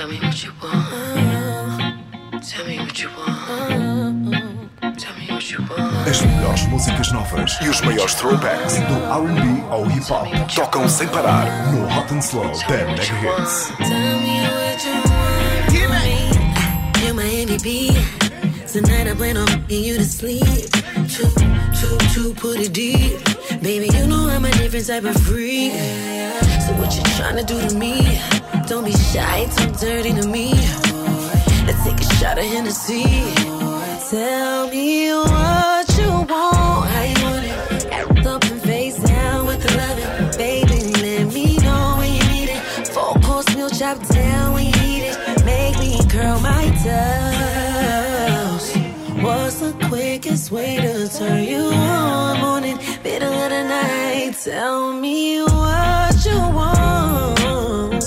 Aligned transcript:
Tell 0.00 0.08
me 0.08 0.18
what 0.18 0.42
you 0.42 0.50
want. 0.62 2.42
Tell 2.42 2.66
me 2.66 2.78
what 2.78 3.02
you 3.02 3.10
want. 3.10 4.98
Tell 4.98 5.14
me 5.18 5.26
what 5.28 5.50
you 5.50 5.58
want. 5.58 6.08
As 6.08 6.22
melhores 6.22 6.62
músicas 6.68 7.12
novas 7.12 7.58
e 7.60 7.68
os 7.68 7.82
maiores 7.82 8.14
throwbacks 8.14 8.78
do 8.78 8.94
RB 8.94 9.62
ao 9.68 9.84
hip 9.84 10.10
hop 10.10 10.54
tocam 10.54 10.88
sem 10.88 11.06
parar 11.08 11.44
no 11.70 11.86
Hot 11.86 12.14
and 12.14 12.22
Slow 12.22 12.50
da 12.50 12.86
Mega 12.86 13.02
Hits. 13.02 13.72
Tell 13.76 14.20
me 14.22 14.40
what 14.48 14.82
you 14.86 14.94
want. 15.04 15.70
Give 15.70 15.90
me. 15.90 17.04
You're 17.04 17.14
my 17.14 17.28
MVP. 17.44 17.92
Tonight 18.72 19.06
I 19.06 19.14
plan 19.14 19.36
on 19.36 19.44
getting 19.68 19.84
you 19.84 19.98
to 19.98 20.04
sleep. 20.04 20.70
Two, 21.10 21.28
two, 21.78 21.98
two, 22.14 22.34
put 22.36 22.58
it 22.58 22.72
deep. 22.72 23.20
Baby, 23.60 23.90
you 23.94 24.06
know 24.06 24.30
I'm 24.30 24.46
a 24.46 24.50
different 24.52 24.86
type 24.86 25.04
of 25.04 25.20
freak. 25.26 25.72
So 26.64 26.72
what 26.80 26.96
you 26.96 27.02
tryna 27.02 27.44
do 27.44 27.60
to 27.68 27.74
me? 27.74 28.18
Don't 28.70 28.84
be 28.84 28.92
shy, 28.92 29.46
too 29.56 29.66
dirty 29.84 30.12
to 30.12 30.28
me. 30.28 30.52
Let's 31.66 31.82
take 31.82 32.00
a 32.00 32.04
shot 32.14 32.38
of 32.38 32.44
Hennessy. 32.44 33.02
Tell 34.08 34.68
me 34.68 35.12
what 35.12 35.98
you 35.98 36.10
want, 36.30 36.86
how 36.86 37.02
you 37.02 37.20
want 37.24 37.46
it. 37.46 38.26
Up 38.28 38.44
and 38.44 38.62
face 38.62 38.96
down 39.02 39.46
with 39.48 39.60
the 39.60 39.76
loving. 39.76 40.38
Baby, 40.38 40.92
let 41.02 41.34
me 41.34 41.58
know 41.58 41.96
when 41.98 42.14
you 42.14 42.22
need 42.30 42.48
it. 42.50 42.62
Four 42.86 43.14
course 43.24 43.48
meal 43.56 43.70
chop 43.70 43.98
down 44.06 44.52
when 44.54 44.66
you 44.66 44.72
need 44.82 45.02
it. 45.02 45.44
Make 45.44 45.76
me 45.80 45.98
curl 46.08 46.38
my 46.38 46.70
toes. 46.84 48.66
What's 49.20 49.56
the 49.58 49.72
quickest 49.88 50.52
way 50.52 50.76
to 50.76 51.08
turn 51.08 51.42
you 51.42 51.72
on? 51.74 52.38
Morning, 52.40 52.78
middle 53.02 53.32
of 53.32 53.50
the 53.50 53.64
night. 53.64 54.36
Tell 54.44 54.92
me 54.92 55.42
what 55.42 56.09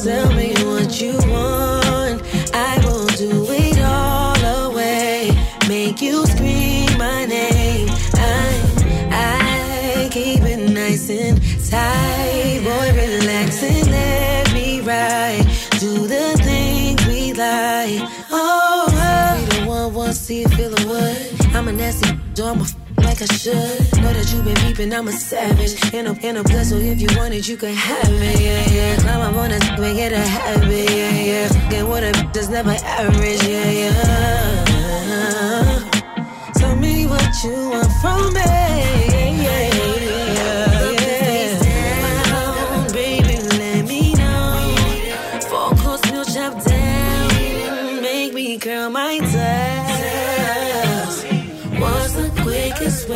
Tell 0.04 0.34
me 0.34 0.52
what 0.66 1.00
you 1.00 1.14
want. 1.32 2.22
I 2.54 2.78
will 2.84 3.08
do 3.16 3.46
it 3.50 3.82
all 3.82 4.68
away. 4.68 5.32
Make 5.70 6.02
you 6.02 6.26
scream 6.26 6.98
my 6.98 7.26
name. 7.26 7.88
I, 8.16 9.08
I 9.12 10.10
keep 10.12 10.42
it 10.42 10.72
nice 10.72 11.10
and 11.10 11.42
tight. 11.70 12.60
Boy, 12.66 12.92
relax 13.02 13.64
and 13.64 13.92
let 13.92 14.54
me 14.54 14.82
ride. 14.82 15.48
Do 15.80 16.06
the 16.06 16.38
things 16.44 17.08
we 17.08 17.32
like. 17.32 18.02
Oh, 18.30 18.88
oh. 18.92 19.38
we 19.38 19.46
the 19.46 19.66
one, 19.66 19.94
one, 19.94 20.14
see, 20.14 20.44
feel 20.44 20.70
the 20.70 20.86
wood. 20.86 21.56
I'm 21.56 21.70
a 21.70 21.72
nasty, 21.72 22.12
do 22.34 22.44
I'm 22.44 22.60
a 22.60 22.83
like 23.14 23.30
I 23.30 23.34
should. 23.36 23.54
Know 24.02 24.12
that 24.14 24.34
you 24.34 24.42
been 24.42 24.56
peeping, 24.56 24.94
I'm 24.94 25.08
a 25.08 25.12
savage. 25.12 25.94
In 25.94 26.08
a, 26.08 26.14
in 26.26 26.38
a 26.38 26.44
so 26.66 26.78
if 26.78 27.00
you 27.02 27.08
want 27.18 27.34
it, 27.34 27.48
you 27.48 27.58
can 27.58 27.74
have 27.74 28.12
it, 28.12 28.40
yeah, 28.40 28.70
yeah. 28.72 28.96
Climb 28.98 29.22
up 29.22 29.36
on 29.36 29.50
that 29.52 29.80
and 29.80 29.98
get 29.98 30.14
a 30.14 30.18
habit, 30.18 30.90
yeah, 30.90 31.20
yeah. 31.32 31.70
Get 31.70 31.88
what 31.88 32.04
a 32.04 32.12
that's 32.34 32.50
never 32.50 32.72
average, 32.72 33.44
yeah, 33.44 33.70
yeah. 33.82 34.04
Tell 36.56 36.76
me 36.76 37.06
what 37.06 37.44
you 37.44 37.70
want 37.70 37.92
from 38.02 38.34
me, 38.34 38.40
yeah, 38.40 39.44
yeah, 39.46 39.70
these 41.30 41.62
down, 41.62 42.92
baby, 42.92 43.38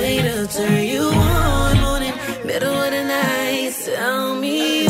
quickest 0.08 0.58
to 0.58 0.58
turn 0.58 0.84
you 0.86 1.04
on? 1.04 1.82
Morning, 1.82 2.14
middle 2.46 2.74
of 2.74 2.92
the 2.92 3.04
night. 3.04 3.74
Tell 3.86 4.36
me 4.36 4.87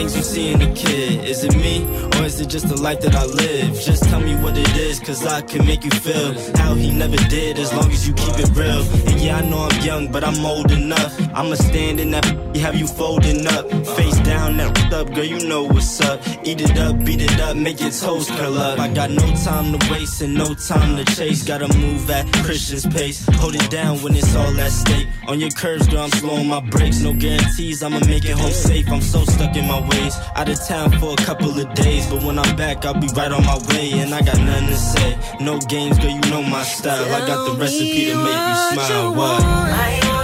things 0.00 0.16
you 0.16 0.22
see 0.22 0.52
in 0.52 0.62
a 0.62 0.72
kid. 0.72 1.24
Is 1.28 1.44
it 1.44 1.54
me 1.56 1.84
or 2.16 2.24
is 2.24 2.40
it 2.40 2.48
just 2.48 2.68
the 2.68 2.80
life 2.80 3.00
that 3.00 3.14
I 3.14 3.26
live? 3.26 3.78
Just 3.78 4.04
tell 4.04 4.20
me 4.20 4.34
what 4.36 4.56
it 4.56 4.74
is, 4.76 4.98
cause 4.98 5.26
I 5.26 5.42
can 5.42 5.66
make 5.66 5.84
you 5.84 5.90
feel 5.90 6.32
how 6.56 6.74
he 6.74 6.90
never 6.90 7.18
did 7.28 7.58
as 7.58 7.70
long 7.74 7.90
as 7.90 8.08
you 8.08 8.14
keep 8.14 8.38
it 8.38 8.50
real. 8.56 8.82
And 9.08 9.20
yeah, 9.20 9.36
I 9.36 9.42
know 9.42 9.68
I'm 9.68 9.80
young, 9.84 10.10
but 10.10 10.24
I'm 10.24 10.42
old 10.44 10.70
enough. 10.72 11.12
I'ma 11.34 11.54
stand 11.54 12.00
in 12.00 12.10
that, 12.12 12.24
have 12.56 12.76
you 12.76 12.86
folding 12.86 13.46
up. 13.46 13.64
Face 13.98 14.18
down, 14.20 14.56
that 14.56 14.70
up, 14.92 15.12
girl, 15.14 15.24
you 15.24 15.46
know 15.46 15.64
what's 15.64 16.00
up. 16.00 16.20
Eat 16.44 16.60
it 16.60 16.78
up, 16.78 17.04
beat 17.04 17.20
it 17.20 17.40
up, 17.40 17.56
make 17.56 17.80
your 17.80 17.90
toes 17.90 18.28
curl 18.30 18.58
up. 18.58 18.78
I 18.78 18.88
got 18.88 19.10
no 19.10 19.26
time 19.44 19.78
to 19.78 19.92
waste 19.92 20.22
and 20.22 20.34
no 20.34 20.54
time 20.54 20.96
to 20.96 21.04
chase. 21.14 21.42
Gotta 21.42 21.68
move 21.76 22.08
at 22.10 22.26
Christian's 22.44 22.86
pace. 22.86 23.24
Hold 23.40 23.54
it 23.54 23.70
down 23.70 23.98
when 24.02 24.14
it's 24.16 24.34
all 24.34 24.60
at 24.60 24.72
stake. 24.72 25.08
On 25.28 25.38
your 25.38 25.50
curves, 25.50 25.86
girl, 25.88 26.04
I'm 26.04 26.10
slowing 26.10 26.48
my 26.48 26.60
brakes. 26.60 27.00
No 27.00 27.12
guarantees, 27.12 27.82
I'ma 27.82 28.00
make 28.06 28.24
it 28.24 28.36
home 28.36 28.50
safe. 28.50 28.88
I'm 28.90 29.02
so 29.02 29.24
stuck 29.24 29.54
in 29.56 29.66
my 29.66 29.80
ways. 29.90 30.16
Out 30.34 30.48
of 30.48 30.58
town 30.66 30.90
for 30.98 31.12
a 31.12 31.16
couple 31.16 31.50
of 31.50 31.74
days, 31.74 32.06
but 32.10 32.22
when 32.22 32.38
I'm 32.38 32.56
back, 32.56 32.84
I'll 32.84 32.94
be 32.94 33.08
right 33.08 33.32
on 33.32 33.44
my 33.44 33.58
way. 33.70 33.92
And 34.00 34.14
I 34.14 34.22
got 34.22 34.38
nothing 34.38 34.68
to 34.68 34.76
say. 34.76 35.18
No 35.40 35.58
games, 35.58 35.98
girl, 35.98 36.10
you 36.10 36.20
know 36.30 36.42
my 36.42 36.62
style. 36.62 37.14
I 37.14 37.26
got 37.26 37.50
the 37.50 37.58
recipe 37.58 38.06
to 38.06 38.16
make 38.16 38.42
you 38.48 38.56
smile. 38.72 39.14
What? 39.14 40.19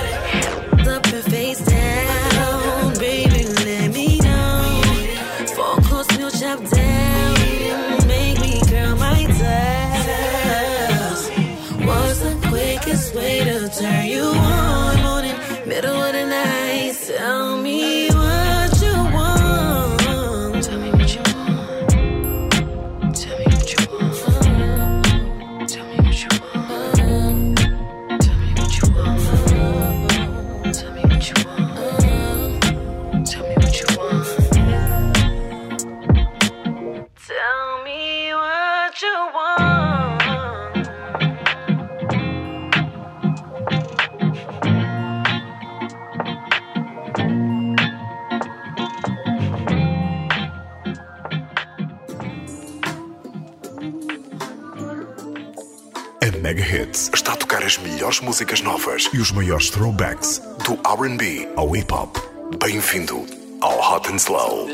Mega 56.46 56.62
Hits 56.62 57.10
está 57.12 57.32
a 57.32 57.36
tocar 57.36 57.64
as 57.64 57.76
melhores 57.76 58.20
músicas 58.20 58.60
novas 58.60 59.10
e 59.12 59.18
os 59.18 59.32
maiores 59.32 59.68
throwbacks 59.68 60.40
do 60.64 60.74
RB 60.88 61.48
ao 61.56 61.74
hip 61.74 61.92
hop. 61.92 62.16
Bem-vindo 62.60 63.26
ao 63.60 63.80
Hot 63.80 64.08
and 64.08 64.14
Slow. 64.14 64.68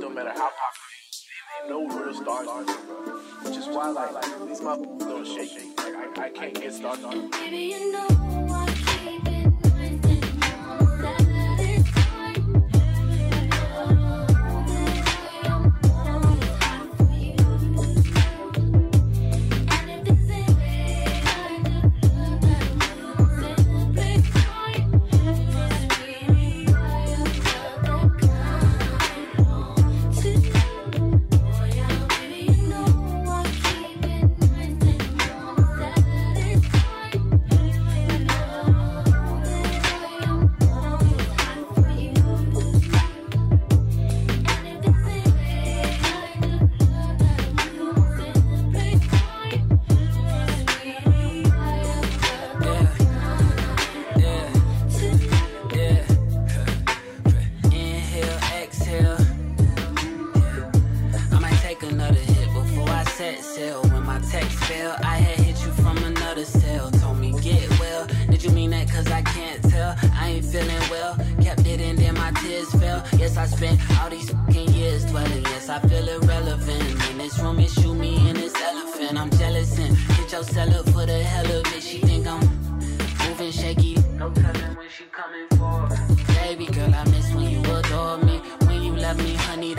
No 0.00 0.10
matter 0.10 0.32
how 0.32 0.50
popular, 0.50 0.90
they 1.28 1.38
ain't 1.54 1.68
no 1.68 1.86
real 1.86 2.12
stars, 2.12 2.48
which 3.44 3.56
is 3.56 3.68
why 3.68 3.90
like, 3.90 4.14
like 4.14 4.48
these 4.48 4.60
motherfuckers 4.60 4.98
don't 4.98 5.24
shake. 5.24 5.54
Like 5.78 6.18
I, 6.18 6.24
I 6.24 6.30
can't 6.30 6.54
get 6.54 6.74
started. 6.74 7.30
Baby, 7.30 7.56
you 7.56 7.92
know 7.92 8.49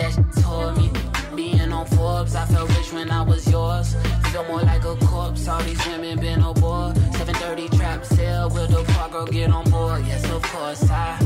that 0.01 0.41
told 0.41 0.77
me. 0.77 0.89
Being 1.35 1.71
on 1.71 1.85
Forbes, 1.85 2.35
I 2.35 2.45
felt 2.45 2.69
rich 2.77 2.91
when 2.91 3.09
I 3.09 3.21
was 3.21 3.49
yours. 3.49 3.95
Feel 4.31 4.43
more 4.45 4.61
like 4.61 4.83
a 4.83 4.95
corpse, 4.97 5.47
all 5.47 5.61
these 5.61 5.85
women 5.87 6.19
been 6.19 6.41
on 6.41 6.53
board. 6.55 6.97
730 7.15 7.69
trap 7.77 8.05
sale, 8.05 8.49
will 8.49 8.67
the 8.67 8.83
park 8.93 9.11
girl 9.11 9.25
get 9.25 9.49
on 9.51 9.69
board? 9.69 10.05
Yes, 10.05 10.23
of 10.29 10.41
course, 10.43 10.89
I 10.89 11.17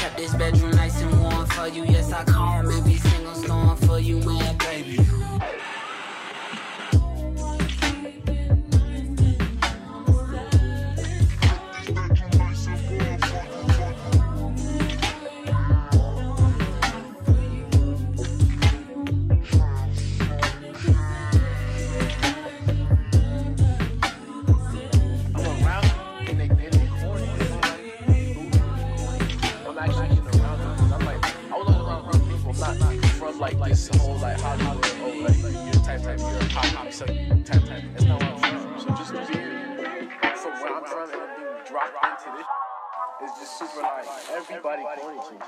kept 0.00 0.16
this 0.16 0.34
bedroom 0.34 0.72
nice 0.72 1.00
and 1.02 1.20
warm 1.20 1.46
for 1.46 1.68
you. 1.68 1.84
Yes, 1.84 2.12
I 2.12 2.24
calm 2.24 2.70
every 2.70 2.94
single 2.94 3.34
storm 3.34 3.76
for 3.76 3.98
you. 3.98 4.18
And 4.18 4.58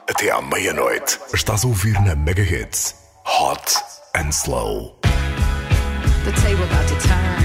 Até 0.08 0.28
à 0.30 0.40
meia-noite, 0.40 1.20
estás 1.32 1.62
a 1.62 1.68
ouvir 1.68 2.00
na 2.02 2.16
Mega 2.16 2.42
Hits 2.42 2.96
Hot 3.24 3.62
and 4.16 4.32
Slow. 4.32 4.96
The 6.24 6.32
table 6.32 6.64
about 6.64 6.88
to 6.88 6.96
turn. 7.06 7.42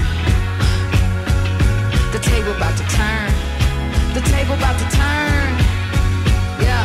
The 2.10 2.18
table 2.18 2.52
about 2.56 2.76
to 2.76 2.84
turn. 2.96 3.32
The 4.14 4.20
table 4.22 4.54
about 4.54 4.76
to 4.78 4.86
turn. 4.96 5.58
Yeah. 6.60 6.84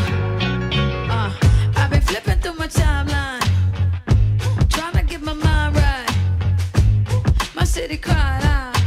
Uh, 1.10 1.32
I've 1.78 1.90
been 1.90 2.02
flipping 2.02 2.40
through 2.42 2.58
my 2.60 2.68
timeline. 2.68 3.42
Trying 4.70 4.94
to 4.94 5.04
get 5.04 5.22
my 5.22 5.34
mind 5.34 5.76
right. 5.76 6.10
My 7.56 7.64
city 7.64 7.98
cried 7.98 8.44
out. 8.44 8.78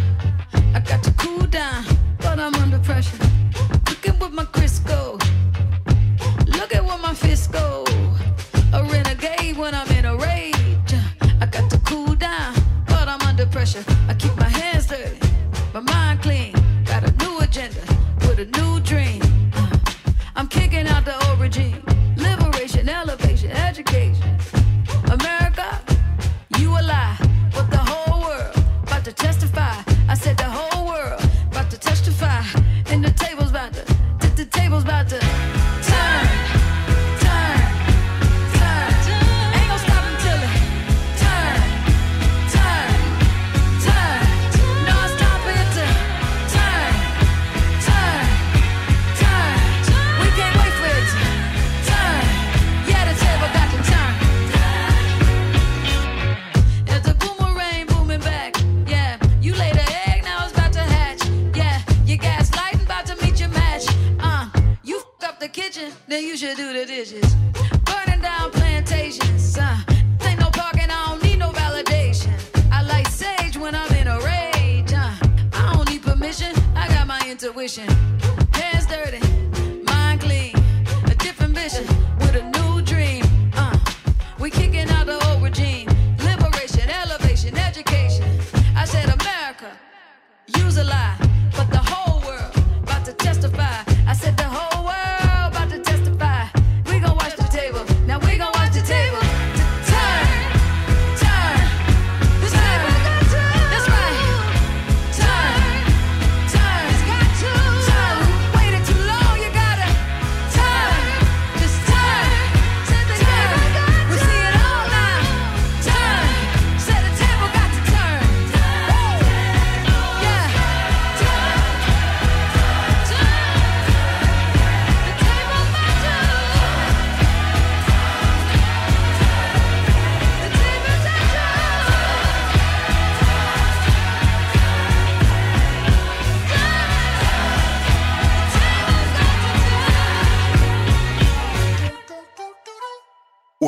I 0.74 0.80
got 0.80 1.02
to 1.02 1.10
cool 1.18 1.44
down, 1.46 1.84
but 2.18 2.38
I'm 2.38 2.54
under 2.54 2.78
pressure 2.78 3.23
with 4.24 4.32
my 4.32 4.44
Crisco. 4.44 5.18
Look 6.46 6.74
at 6.74 6.84
what 6.84 7.00
my 7.00 7.14
fists 7.14 7.46
go. 7.46 7.84
A 8.72 8.82
renegade 8.84 9.56
when 9.56 9.74
I'm 9.74 9.88
in 9.92 10.04
a 10.04 10.16
rage. 10.16 10.94
I 11.40 11.46
got 11.46 11.70
to 11.70 11.78
cool 11.84 12.14
down, 12.14 12.54
but 12.86 13.08
I'm 13.08 13.20
under 13.22 13.46
pressure. 13.46 13.84
I 14.08 14.14
keep 14.14 14.34
my 14.36 14.48
hands 14.48 14.86
dirty. 14.86 15.23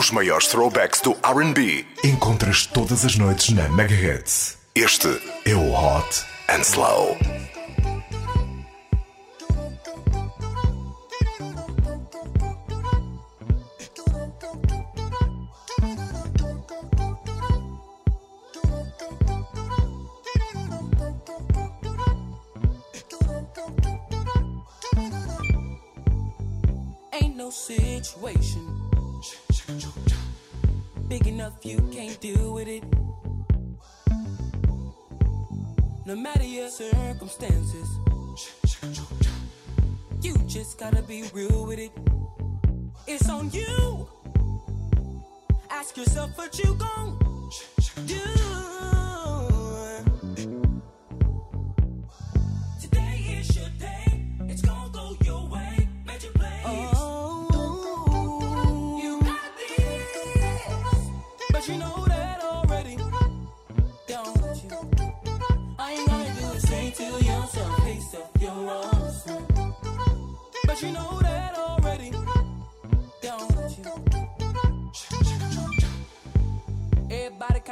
Os 0.07 0.13
maiores 0.13 0.47
throwbacks 0.47 1.01
do 1.01 1.11
RB. 1.15 1.85
Encontras 2.05 2.65
todas 2.65 3.05
as 3.05 3.17
noites 3.17 3.53
na 3.53 3.69
Mega 3.69 3.93
Hits. 3.93 4.57
Este 4.73 5.09
é 5.45 5.53
o 5.53 5.73
Hot 5.73 6.25
and 6.49 6.61
Slow. 6.61 7.56
circumstances. 37.39 37.99
You 40.23 40.37
just 40.47 40.79
gotta 40.79 41.03
be 41.03 41.25
real 41.35 41.67
with 41.67 41.79
it. 41.79 41.93
It's 43.07 43.29
on 43.29 43.51
you. 43.51 44.09
Ask 45.71 45.97
yourself 45.97 46.37
what 46.37 46.59
you 46.59 46.75
gon' 46.75 47.19
do. 48.07 48.36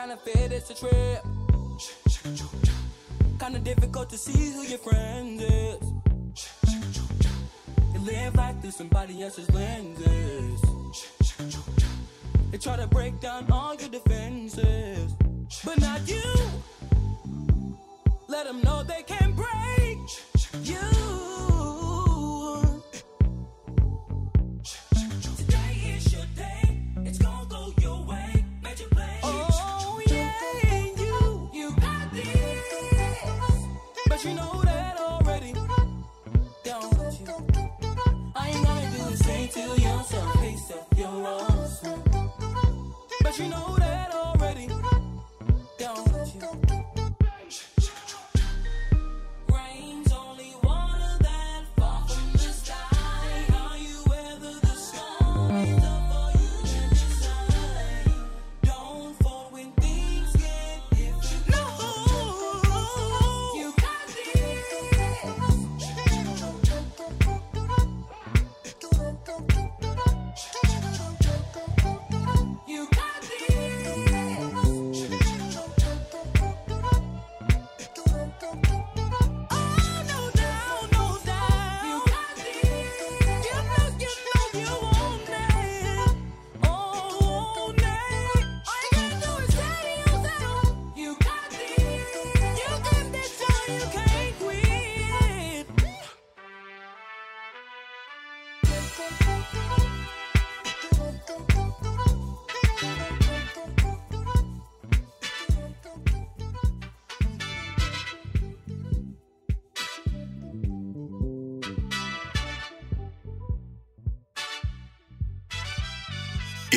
Kinda 0.06 0.20
fed 0.22 0.52
it's 0.52 0.68
a 0.68 0.74
trip. 0.74 1.24
Kinda 3.40 3.58
difficult 3.60 4.10
to 4.10 4.18
see 4.18 4.52
who 4.52 4.62
your 4.62 4.78
friend 4.78 5.40
is. 5.40 5.80
You 7.94 8.00
live 8.00 8.34
life 8.34 8.60
through 8.60 8.72
somebody 8.72 9.22
else's 9.22 9.50
lenses. 9.50 10.60
They 12.50 12.58
try 12.58 12.76
to 12.76 12.86
break 12.86 13.18
down 13.20 13.50
all 13.50 13.74
your 13.76 13.88
defenses, 13.88 15.14
but 15.64 15.80
not 15.80 16.06
you. 16.06 16.30
Let 18.28 18.44
them 18.44 18.60
know 18.60 18.82
they 18.82 19.03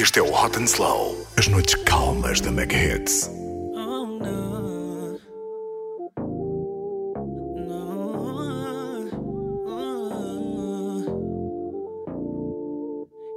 Este 0.08 0.20
é 0.20 0.22
o 0.22 0.32
Hot 0.32 0.58
and 0.58 0.68
Slow. 0.68 1.18
As 1.36 1.50
noites 1.50 1.76
calmas 1.84 2.40
da 2.40 2.50
Mega 2.50 2.78
Hits. 2.78 3.30
Oh 3.76 4.06
no, 4.06 5.20
no. 7.68 8.00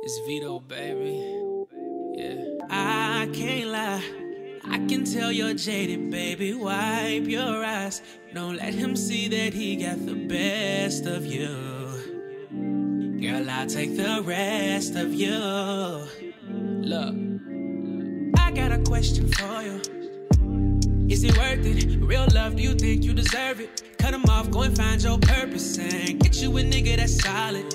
It's 0.05 0.21
Vedo, 0.21 0.61
baby. 0.61 1.19
Yeah. 2.15 2.45
I 2.71 3.29
can't 3.33 3.73
lie. 3.73 4.05
I 4.65 4.79
can 4.87 5.03
tell 5.03 5.33
you're 5.33 5.55
jaded, 5.55 6.09
baby. 6.09 6.55
Wipe 6.55 7.27
your 7.27 7.65
eyes. 7.65 8.01
Don't 8.33 8.55
let 8.55 8.75
him 8.75 8.95
see 8.95 9.27
that 9.27 9.53
he 9.53 9.75
got 9.75 10.07
the 10.07 10.15
best 10.15 11.05
of 11.07 11.27
you. 11.27 11.49
Girl, 13.21 13.51
I'll 13.51 13.67
take 13.67 13.97
the 13.97 14.23
rest 14.25 14.95
of 14.95 15.13
you. 15.13 16.07
Look, 16.91 17.15
I 18.37 18.51
got 18.51 18.73
a 18.73 18.83
question 18.83 19.29
for 19.29 19.63
you. 19.63 19.81
Is 21.09 21.23
it 21.23 21.39
worth 21.39 21.65
it? 21.65 22.01
Real 22.01 22.27
love, 22.35 22.57
do 22.57 22.65
you 22.65 22.75
think 22.75 23.05
you 23.05 23.15
deserve 23.15 23.61
it? 23.61 23.97
Cut 23.99 24.13
him 24.13 24.25
off, 24.25 24.51
go 24.51 24.63
and 24.63 24.77
find 24.77 25.01
your 25.01 25.17
purpose 25.21 25.79
and 25.79 26.19
get 26.19 26.43
you 26.43 26.51
a 26.59 26.63
nigga 26.63 26.97
that's 26.97 27.23
solid. 27.23 27.71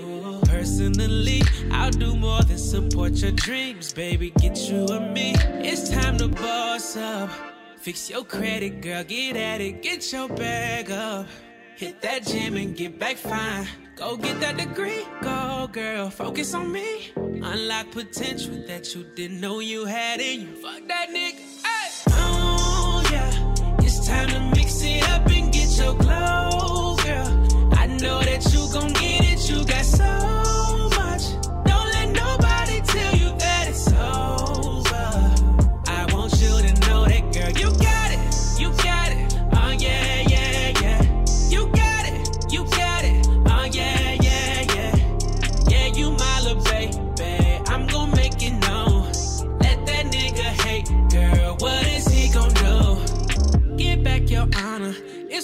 Personally, 0.50 1.44
I'll 1.72 1.92
do 1.92 2.18
more 2.18 2.42
than 2.44 2.58
support 2.58 3.14
your 3.14 3.32
dreams, 3.32 3.94
baby. 3.94 4.32
Get 4.32 4.58
you 4.70 4.86
and 4.88 5.14
me. 5.14 5.34
It's 5.64 5.90
time 5.90 6.18
to 6.18 6.28
boss 6.28 6.98
up. 6.98 7.30
Fix 7.80 8.10
your 8.10 8.26
credit, 8.26 8.82
girl, 8.82 9.06
get 9.06 9.38
at 9.38 9.62
it. 9.62 9.82
Get 9.82 10.12
your 10.12 10.28
bag 10.28 10.92
up. 10.92 11.26
Hit 11.78 12.02
that 12.02 12.26
gym 12.26 12.58
and 12.58 12.76
get 12.76 13.00
back 13.00 13.16
fine. 13.16 13.66
Go 13.96 14.18
get 14.18 14.42
that 14.42 14.58
degree, 14.58 15.06
go 15.22 15.70
girl. 15.72 16.10
Focus 16.10 16.54
on 16.54 16.70
me. 16.70 17.12
Unlock 17.16 17.92
potential 17.92 18.56
that 18.68 18.94
you 18.94 19.06
didn't 19.16 19.40
know 19.40 19.60
you 19.60 19.86
had 19.86 20.20
in 20.20 20.42
you. 20.42 20.56
Fuck 20.58 20.86
that 20.90 21.08
nigga. 21.10 21.40
Hey. 21.64 22.04
Oh 22.10 23.02
yeah, 23.10 23.86
it's 23.86 24.06
time 24.06 24.28
to 24.30 24.40
mix 24.54 24.82
it 24.82 25.02
up 25.10 25.26
and 25.28 25.52
get 25.54 25.78
your 25.78 25.96
glow, 25.96 26.98
girl. 27.06 27.74
I 27.74 27.88
know 27.88 28.20
that 28.22 28.44
you 28.54 28.68
gon' 28.74 28.92
get 28.94 29.24
it. 29.32 29.50
You 29.50 29.66
got 29.66 29.86
so 29.86 30.35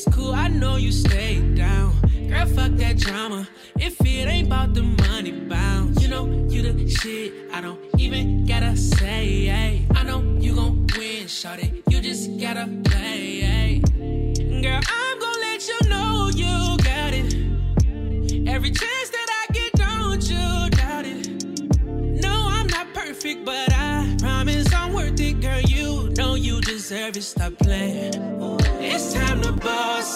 It's 0.03 0.15
cool, 0.15 0.33
I 0.33 0.47
know 0.47 0.77
you 0.77 0.91
stay 0.91 1.39
down. 1.53 1.93
Girl, 2.27 2.47
fuck 2.47 2.71
that 2.77 2.97
drama. 2.97 3.47
If 3.79 4.01
it 4.01 4.27
ain't 4.27 4.47
about 4.47 4.73
the 4.73 4.81
money 4.81 5.31
bounce, 5.31 6.01
you 6.01 6.07
know 6.07 6.25
you 6.49 6.63
the 6.63 6.89
shit. 6.89 7.31
I 7.53 7.61
don't 7.61 7.79
even 7.99 8.47
gotta 8.47 8.75
say. 8.75 9.51
Ay. 9.51 9.85
I 9.95 10.01
know 10.01 10.23
you 10.39 10.55
gon' 10.55 10.87
win, 10.97 11.27
shawty. 11.27 11.83
You 11.87 12.01
just 12.01 12.35
gotta 12.39 12.65
play. 12.83 13.43
ay. 13.45 13.81
Girl, 14.63 14.81
I'm 14.89 15.19
gon' 15.19 15.39
let 15.39 15.67
you 15.67 15.79
know 15.87 16.31
you 16.33 16.77
got 16.83 17.13
it. 17.13 18.47
Every 18.47 18.71
chance 18.71 19.09
that 19.11 19.27
I 19.39 19.53
get, 19.53 19.71
don't 19.73 20.23
you 20.27 20.69
doubt 20.79 21.05
it. 21.05 21.45
No, 22.25 22.47
I'm 22.49 22.65
not 22.65 22.91
perfect, 22.95 23.45
but 23.45 23.71
I 23.71 24.17
promise 24.17 24.73
I'm 24.73 24.93
worth 24.93 25.19
it, 25.19 25.41
girl. 25.41 25.61
You 25.61 26.09
know 26.17 26.33
you 26.33 26.59
deserve 26.61 27.17
it. 27.17 27.21
Stop 27.21 27.53
playing. 27.59 28.00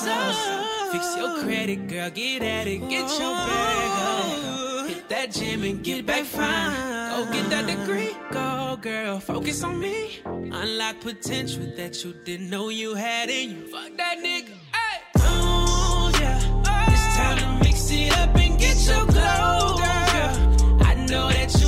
Fix 0.05 1.17
your 1.17 1.41
credit, 1.43 1.87
girl. 1.87 2.09
Get 2.11 2.43
at 2.43 2.67
it. 2.67 2.77
Get 2.89 3.09
your 3.19 3.33
bag 3.33 3.91
up. 3.99 4.87
Hit 4.87 5.09
that 5.09 5.31
gym 5.31 5.63
and 5.63 5.83
get 5.83 6.05
back 6.05 6.25
fine. 6.25 6.71
Go 7.09 7.31
get 7.31 7.49
that 7.49 7.65
degree. 7.65 8.15
Go, 8.31 8.77
girl. 8.79 9.19
Focus 9.19 9.63
on 9.63 9.79
me. 9.79 10.19
Unlock 10.25 10.99
potential 11.01 11.65
that 11.75 12.03
you 12.03 12.13
didn't 12.23 12.49
know 12.51 12.69
you 12.69 12.93
had 12.93 13.29
in 13.29 13.49
you. 13.49 13.67
Fuck 13.67 13.97
that 13.97 14.17
nigga. 14.19 14.53
Hey. 14.73 15.01
Oh, 15.17 16.11
yeah. 16.19 16.93
It's 16.93 17.17
time 17.17 17.37
to 17.39 17.63
mix 17.63 17.89
it 17.89 18.11
up 18.17 18.35
and 18.35 18.59
get 18.59 18.77
your 18.87 19.05
glow, 19.07 19.77
girl. 19.77 20.81
I 20.83 20.93
know 21.09 21.29
that 21.29 21.51
you 21.59 21.64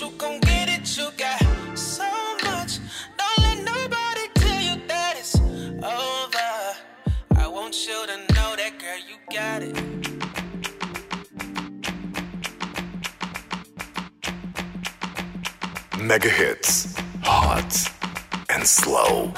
you 0.00 0.10
gon' 0.18 0.40
get 0.40 0.68
it, 0.68 0.96
you 0.98 1.08
got 1.16 1.40
so 1.78 2.04
much. 2.44 2.80
Don't 3.16 3.38
let 3.38 3.64
nobody 3.64 4.28
tell 4.34 4.60
you 4.60 4.86
that 4.88 5.14
it's 5.16 5.36
over. 5.36 6.76
I 7.36 7.46
want 7.48 7.86
you 7.86 8.06
to 8.06 8.16
know 8.34 8.56
that, 8.56 8.78
girl, 8.78 8.98
you 9.08 9.16
got 9.32 9.62
it. 9.62 9.74
Mega 15.98 16.28
hits, 16.28 16.94
hot 17.22 17.90
and 18.50 18.66
slow. 18.66 19.32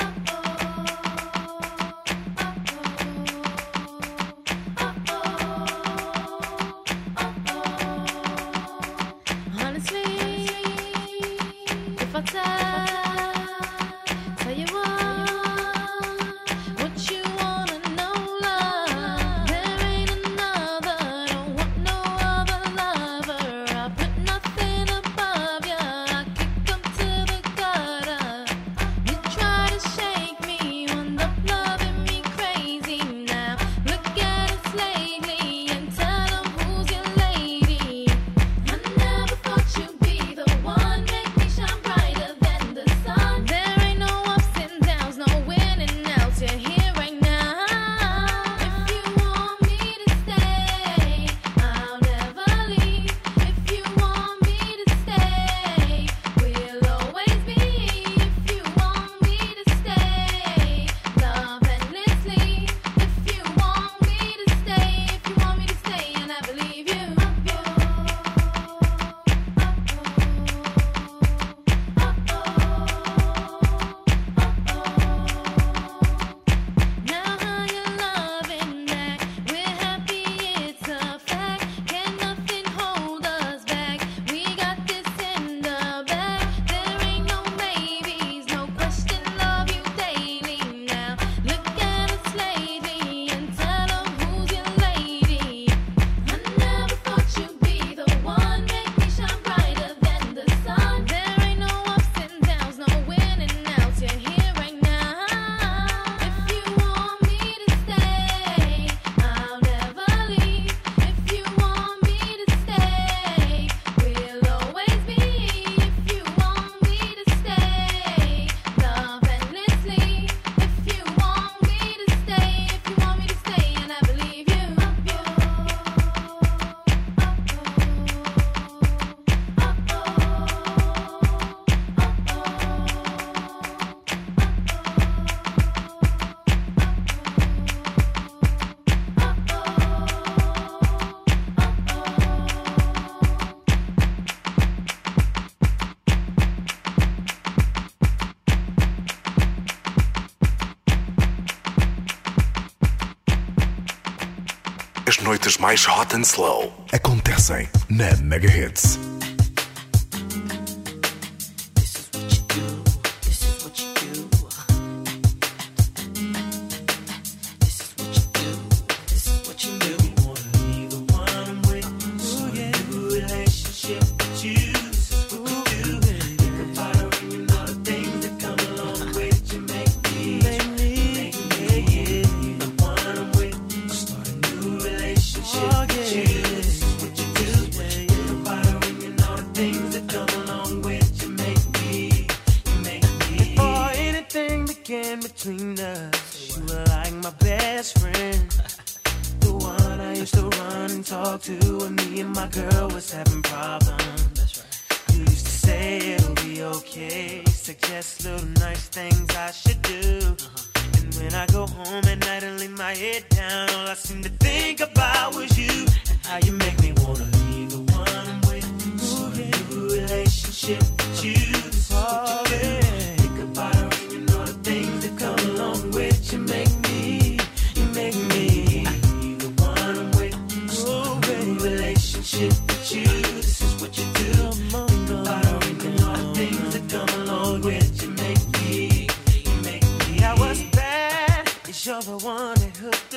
noites 155.29 155.59
mais 155.59 155.85
hot 155.87 156.17
and 156.17 156.25
slow 156.25 156.73
acontecem 156.91 157.69
na 157.91 158.17
Mega 158.17 158.49
Hits. 158.49 159.08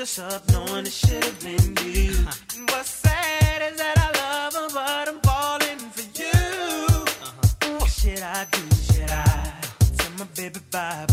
us 0.02 0.18
up 0.18 0.50
knowing 0.52 0.86
it 0.88 0.92
should 0.92 1.24
have 1.24 1.40
been 1.42 1.76
you. 1.86 2.12
What's 2.70 2.90
sad 2.90 3.72
is 3.72 3.78
that 3.78 3.98
I 4.00 4.10
love 4.22 4.56
him, 4.56 4.74
but 4.74 5.08
I'm 5.10 5.20
falling 5.22 5.78
for 5.92 6.02
you. 6.20 7.06
Uh-huh. 7.22 7.80
What 7.80 7.92
should 7.92 8.20
I 8.20 8.48
do? 8.52 8.62
Should 8.94 9.12
I 9.12 9.54
tell 9.98 10.12
my 10.18 10.26
baby 10.36 10.60
bye? 10.72 11.11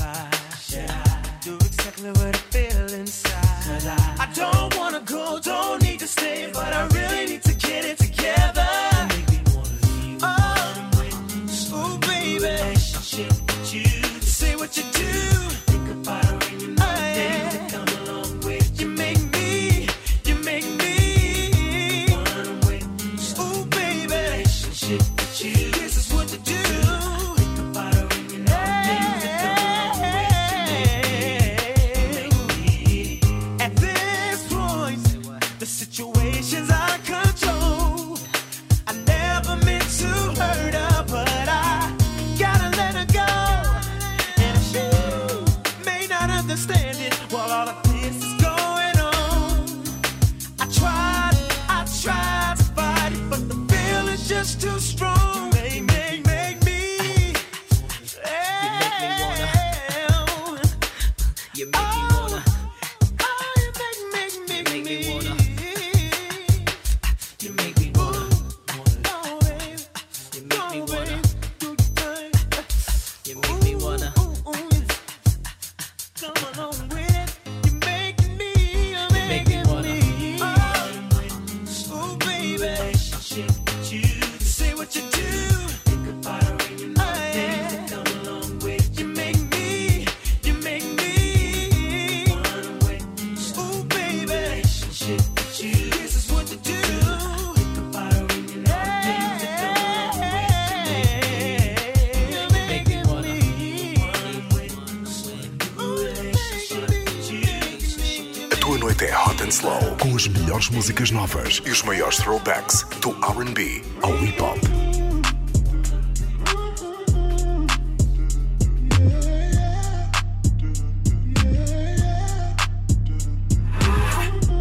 Melhores 110.59 110.71
músicas 110.71 111.11
novas 111.13 111.63
e 111.65 111.71
os 111.71 111.83
maiores 111.83 112.17
throwbacks 112.17 112.85
do 113.01 113.11
R&B 113.23 113.83
ao 114.03 114.13
hip 114.19 114.43
hop. 114.43 114.59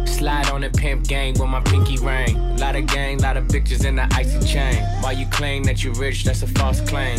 Slide 0.06 0.50
on 0.52 0.60
the 0.60 0.70
pimp 0.70 1.06
gang 1.08 1.32
with 1.34 1.48
my 1.48 1.60
pinky 1.62 1.98
ring. 1.98 2.36
Lot 2.58 2.76
of 2.76 2.86
gang, 2.86 3.18
lot 3.18 3.36
of 3.36 3.44
bitches 3.48 3.84
in 3.84 3.96
the 3.96 4.06
icy 4.14 4.38
chain. 4.46 4.82
While 5.00 5.14
you 5.14 5.26
claim 5.30 5.64
that 5.64 5.82
you 5.82 5.92
rich, 5.94 6.24
that's 6.24 6.42
a 6.42 6.48
false 6.48 6.80
claim. 6.80 7.18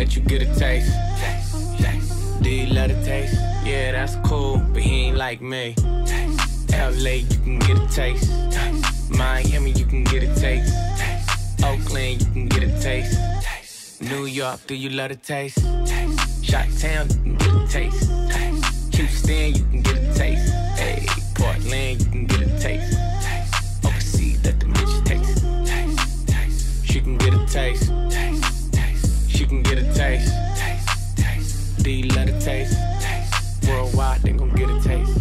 Let 0.00 0.16
you 0.16 0.22
get 0.22 0.40
a 0.40 0.46
taste. 0.58 0.90
taste, 1.18 1.78
taste. 1.78 2.42
Do 2.42 2.48
you 2.48 2.72
love 2.72 2.88
the 2.88 3.04
taste? 3.04 3.34
Yeah, 3.66 3.92
that's 3.92 4.16
cool, 4.26 4.56
but 4.72 4.80
he 4.80 5.08
ain't 5.08 5.18
like 5.18 5.42
me. 5.42 5.74
Taste, 6.06 6.72
LA, 6.72 7.20
you 7.28 7.38
can 7.44 7.58
get 7.58 7.76
a 7.76 7.86
taste. 7.86 8.30
Miami, 9.10 9.72
you 9.72 9.84
can 9.84 10.04
get 10.04 10.22
a 10.22 10.34
taste. 10.40 10.72
Oakland, 11.62 12.22
you 12.22 12.30
can 12.32 12.48
get 12.48 12.62
a 12.62 12.80
taste. 12.80 14.00
New 14.00 14.24
York, 14.24 14.66
do 14.66 14.74
you 14.74 14.88
love 14.88 15.10
the 15.10 15.16
taste? 15.16 15.58
Shot 16.42 16.66
Town, 16.78 17.06
you 17.10 17.36
can 17.36 17.36
get 17.36 17.54
a 17.54 17.68
taste. 17.68 18.94
Houston, 18.94 19.54
you 19.54 19.64
can 19.64 19.82
get 19.82 19.98
a 19.98 20.14
taste. 20.14 20.50
Hey, 20.78 21.06
Portland, 21.34 22.00
you 22.00 22.10
can 22.10 22.24
get 22.24 22.40
a 22.40 22.58
taste. 22.58 22.96
Overseas, 23.84 24.42
let 24.46 24.60
the 24.60 24.66
bitch 24.66 25.04
taste. 25.04 26.86
She 26.86 27.02
can 27.02 27.18
get 27.18 27.34
a 27.34 27.44
taste 27.44 27.92
can 29.50 29.62
get 29.64 29.78
a 29.78 29.92
taste. 29.92 30.32
Taste, 30.54 31.16
taste. 31.16 31.82
D 31.82 32.02
the 32.02 32.38
taste. 32.38 32.78
Taste. 33.00 33.68
Worldwide, 33.68 34.22
they 34.22 34.32
gon' 34.32 34.54
get 34.54 34.70
a 34.70 34.80
taste. 34.80 35.20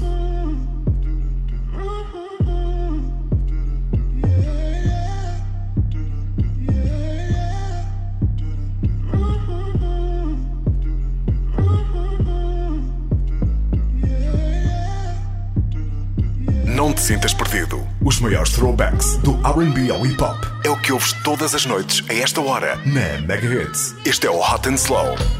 Não 16.66 16.94
te 16.94 17.02
sintas 17.02 17.34
perdido. 17.34 17.86
Os 18.06 18.20
maiores 18.20 18.52
throwbacks 18.52 19.18
do 19.18 19.32
R&B 19.44 19.92
ao 19.92 20.06
hip 20.06 20.22
hop 20.22 20.49
é 20.64 20.70
o 20.70 20.78
que 20.78 20.92
ouves 20.92 21.14
todas 21.24 21.56
as 21.56 21.66
noites 21.66 22.04
a 22.10 22.14
esta 22.14 22.42
hora 22.42 22.76
na 22.86 23.22
Megahits. 23.22 23.96
Este 24.06 24.28
é 24.28 24.30
o 24.30 24.40
Hot 24.40 24.68
and 24.68 24.76
Slow. 24.78 25.39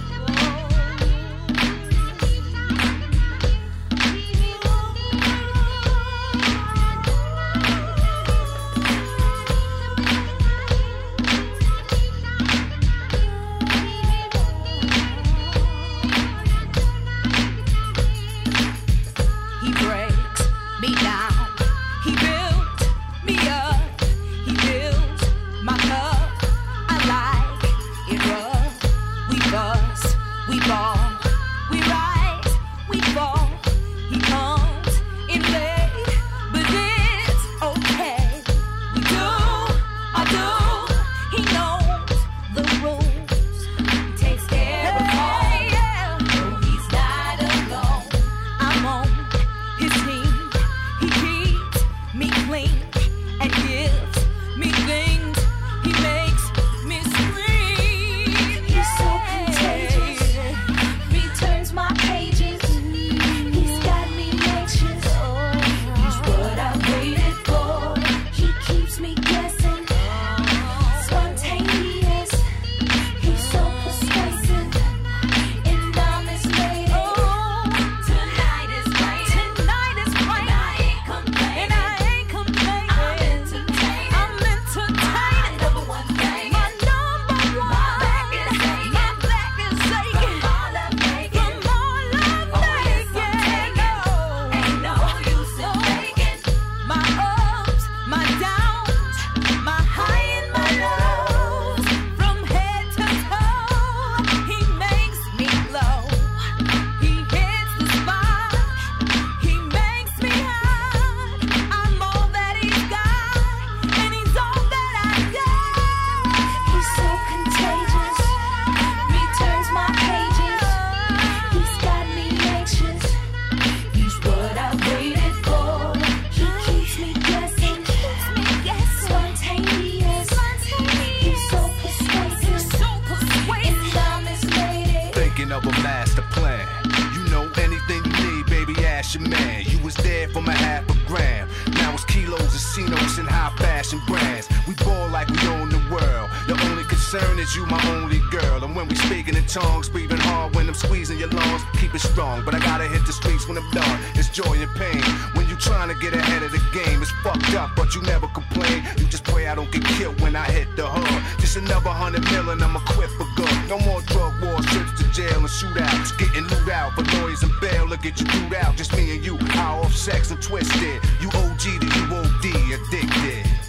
just 168.76 168.96
me 168.96 169.16
and 169.16 169.26
you. 169.26 169.38
Power 169.38 169.84
off 169.86 169.96
sex 169.96 170.32
and 170.32 170.42
twisted. 170.42 171.02
You 171.22 171.30
OG 171.30 171.60
to 171.60 171.72
you 171.72 172.06
OD, 172.16 172.46
addicted. 172.74 173.69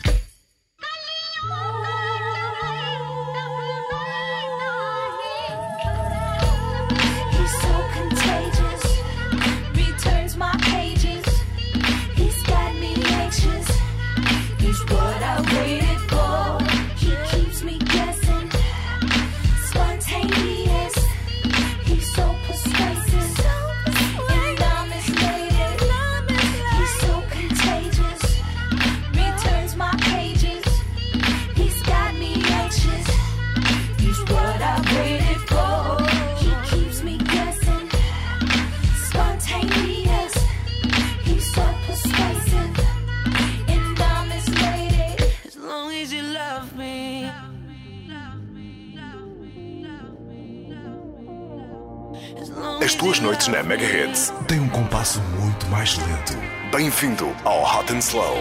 passo 55.10 55.20
muito 55.40 55.66
mais 55.68 55.96
lento. 55.96 56.34
Bem-vindo 56.70 57.34
ao 57.44 57.62
Hot 57.62 57.92
and 57.92 57.98
Slow. 57.98 58.36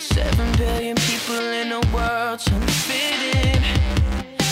Seven 0.00 0.52
billion 0.58 0.94
people 0.96 1.40
in 1.52 1.70
the 1.70 1.80
world 1.92 2.38
trying 2.40 2.60
to 2.60 2.72
fit 2.72 3.36
in. 3.36 3.62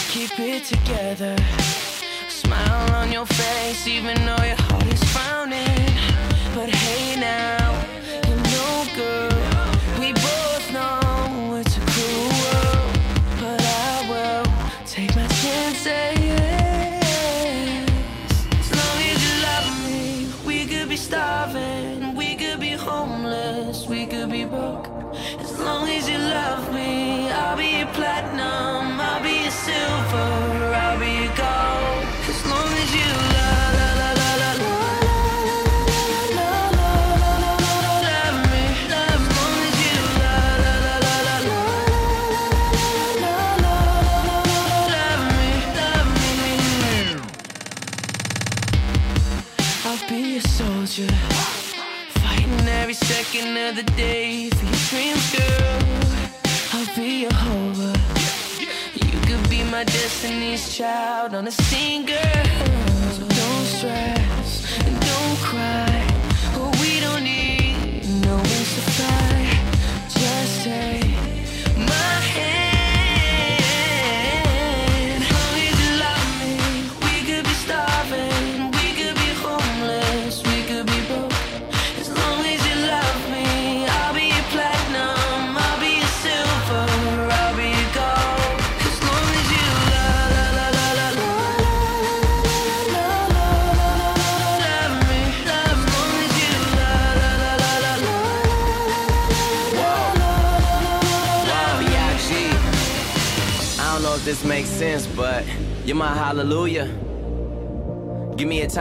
Keep 0.09 0.41
it 0.41 0.65
together. 0.65 1.37
Smile 2.29 2.95
on 2.95 3.13
your 3.13 3.27
face, 3.27 3.87
even 3.87 4.15
though 4.25 4.45
your 4.45 4.57
heart 4.57 4.87
is 4.93 5.03
frowning. 5.13 5.93
But 6.55 6.71
hey 6.71 7.21
now, 7.21 7.75
you're 8.27 8.37
no 8.37 8.87
good. 8.97 9.58
starving, 20.99 22.15
we 22.17 22.35
could 22.35 22.61
be 22.61 22.73
homeless, 22.73 23.87
we 23.87 24.07
could 24.07 24.31
be 24.31 24.45
broke. 24.45 24.89
As 25.41 25.59
long 25.59 25.89
as 25.89 26.09
you 26.11 26.19
love 26.19 26.75
me, 26.75 27.31
I'll 27.31 27.57
be 27.57 27.83
a 27.83 27.87
platinum, 27.87 29.01
I'll 29.01 29.23
be 29.23 29.47
a 29.47 29.51
silver, 29.51 30.75
I'll 30.83 30.99
be 30.99 31.18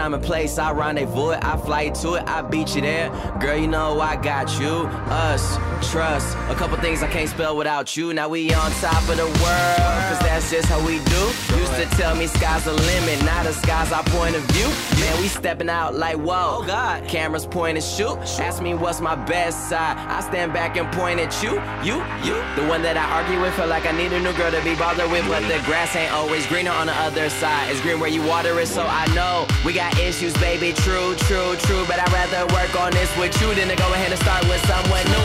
time 0.08 0.14
and 0.14 0.24
place, 0.24 0.58
I 0.58 0.72
rendezvous 0.72 1.32
it, 1.32 1.44
I 1.44 1.58
fly 1.58 1.90
to 1.90 2.14
it, 2.14 2.24
I 2.28 2.42
beat 2.42 2.76
you 2.76 2.82
there. 2.82 3.10
Girl, 3.42 3.58
you 3.58 3.68
know 3.68 4.00
I 4.00 4.16
got 4.16 4.58
you, 4.58 4.88
us, 5.10 5.58
trust. 5.82 6.36
A 6.50 6.56
couple 6.56 6.78
things 6.78 7.04
I 7.04 7.08
can't 7.08 7.30
spell 7.30 7.56
without 7.56 7.96
you. 7.96 8.14
Now 8.14 8.30
we 8.30 8.54
on 8.54 8.72
top 8.74 9.02
of 9.10 9.18
the 9.18 9.26
world, 9.26 10.00
cause 10.08 10.20
that's 10.20 10.50
just 10.52 10.68
how 10.68 10.80
we 10.86 11.00
do. 11.00 11.24
Used 11.58 11.76
to 11.76 11.86
tell 11.98 12.16
me 12.16 12.28
sky's 12.28 12.66
the 12.66 12.74
limit, 12.74 13.24
now 13.24 13.44
the 13.44 13.54
sky's 13.54 13.92
our 13.92 14.04
point 14.06 14.36
of 14.36 14.44
view. 14.52 14.68
Man, 15.00 15.22
we 15.22 15.28
stepping 15.28 15.70
out 15.70 15.96
like 15.96 16.18
whoa. 16.18 16.60
Oh, 16.60 16.64
God. 16.66 17.08
Cameras 17.08 17.46
point 17.46 17.78
and 17.78 17.84
shoot. 17.84 18.18
Ask 18.40 18.62
me 18.62 18.74
what's 18.74 19.02
my 19.02 19.16
best 19.16 19.70
side. 19.70 19.98
I 19.98 20.22
stand 20.22 20.54
back 20.54 20.78
and 20.78 20.92
point 20.94 21.20
at 21.20 21.32
you, 21.44 21.54
you, 21.84 22.02
you. 22.24 22.36
The 22.56 22.68
one 22.68 22.82
that 22.84 22.98
I 22.98 23.06
argue 23.12 23.40
with, 23.42 23.54
feel 23.56 23.68
like 23.68 23.86
I 23.86 23.92
need 23.92 24.12
a 24.14 24.20
new 24.20 24.34
girl 24.34 24.52
to 24.52 24.62
be 24.64 24.76
bothered 24.76 25.12
with, 25.12 25.28
but 25.28 25.42
the 25.48 25.62
grass 25.66 25.96
ain't 25.96 26.12
always 26.14 26.46
greener 26.48 26.72
on 26.72 26.88
the 26.88 26.96
other 26.96 27.30
side. 27.30 27.70
It's 27.70 27.82
green 27.82 28.00
where 28.00 28.10
you 28.10 28.24
water 28.24 28.60
it, 28.60 28.68
so 28.68 28.86
I 28.88 29.06
know 29.14 29.46
we 29.66 29.74
got 29.74 29.98
issues, 30.00 30.34
baby. 30.38 30.74
True, 30.74 31.16
true, 31.28 31.56
true. 31.68 31.86
But 31.86 32.00
I'd 32.00 32.12
rather 32.12 32.46
work 32.54 32.74
on 32.80 32.92
this 32.92 33.10
with 33.18 33.34
you 33.42 33.54
than 33.56 33.68
to 33.70 33.76
go 33.76 33.88
ahead 33.94 34.12
and 34.12 34.20
start 34.20 34.44
with 34.48 34.62
someone 34.66 35.06
new. 35.06 35.17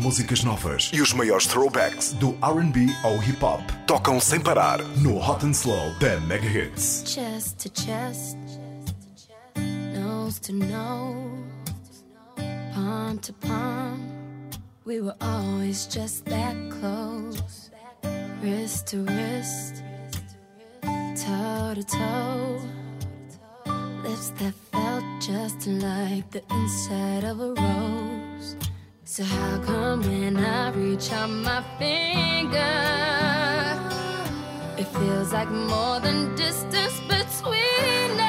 Músicas 0.00 0.42
novas 0.42 0.90
e 0.94 1.00
os 1.02 1.12
maiores 1.12 1.46
throwbacks 1.46 2.12
do 2.14 2.30
RB 2.30 2.86
ao 3.02 3.18
hip 3.18 3.44
hop 3.44 3.62
tocam 3.86 4.18
sem 4.18 4.40
parar 4.40 4.82
no 4.98 5.18
Hot 5.18 5.44
and 5.44 5.52
Slow 5.52 5.92
da 5.98 6.18
Mega 6.20 6.48
Hits. 6.48 7.02
chest 7.04 7.58
to 7.58 7.68
chest, 7.68 8.38
nose 9.94 10.40
to 10.40 10.52
nose, 10.54 12.04
palm 12.74 13.18
to 13.18 13.32
palm. 13.34 14.00
We 14.86 15.00
were 15.02 15.14
always 15.20 15.86
just 15.86 16.24
that 16.24 16.56
close, 16.80 17.70
wrist 18.42 18.86
to 18.88 19.04
wrist, 19.04 19.84
toe 20.82 21.74
to 21.74 21.84
toe. 21.84 22.60
Lips 24.02 24.30
that 24.38 24.54
felt 24.72 25.04
just 25.20 25.66
like 25.66 26.30
the 26.30 26.42
inside 26.50 27.24
of 27.24 27.40
a 27.40 27.52
rose. 27.52 28.56
So 29.12 29.24
how 29.24 29.58
come 29.58 30.02
when 30.02 30.36
I 30.36 30.70
reach 30.70 31.10
out 31.10 31.30
my 31.30 31.64
finger? 31.80 32.76
It 34.78 34.86
feels 34.86 35.32
like 35.32 35.50
more 35.50 35.98
than 35.98 36.36
distance 36.36 37.00
between 37.08 38.19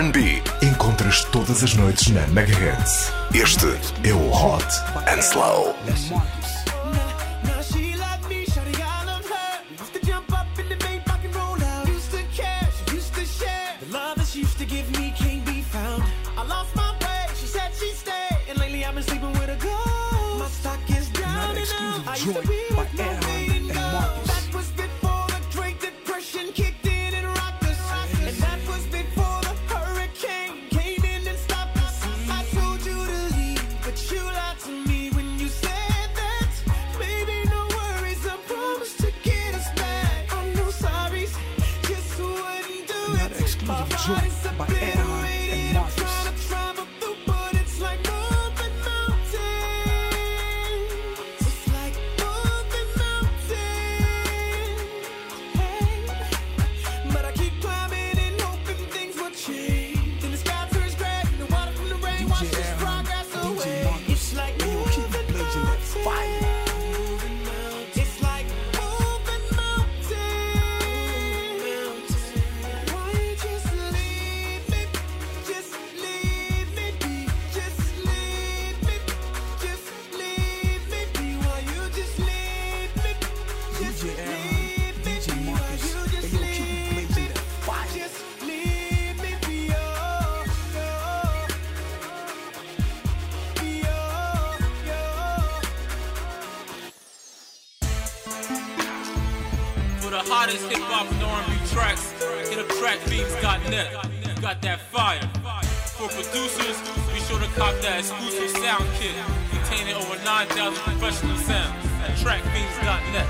RB 0.00 0.42
encontras 0.62 1.24
todas 1.24 1.62
as 1.62 1.74
noites 1.74 2.08
na 2.08 2.26
Megahertz. 2.28 3.12
Este 3.34 3.66
é 4.02 4.14
o 4.14 4.30
Hot 4.30 4.64
and 5.06 5.20
Slow. 5.20 6.39
trackbeats.net. 112.22 113.28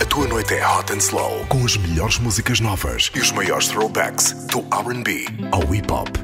A 0.00 0.04
tua 0.06 0.26
noite 0.28 0.54
é 0.54 0.66
Hot 0.66 0.92
and 0.92 0.98
Slow 0.98 1.46
com 1.48 1.64
as 1.64 1.76
melhores 1.76 2.18
músicas 2.18 2.60
novas 2.60 3.10
e 3.14 3.20
os 3.20 3.30
maiores 3.32 3.68
throwbacks 3.68 4.32
do 4.46 4.60
RB 4.60 5.26
ao 5.52 5.74
hip 5.74 5.90
hop. 5.90 6.21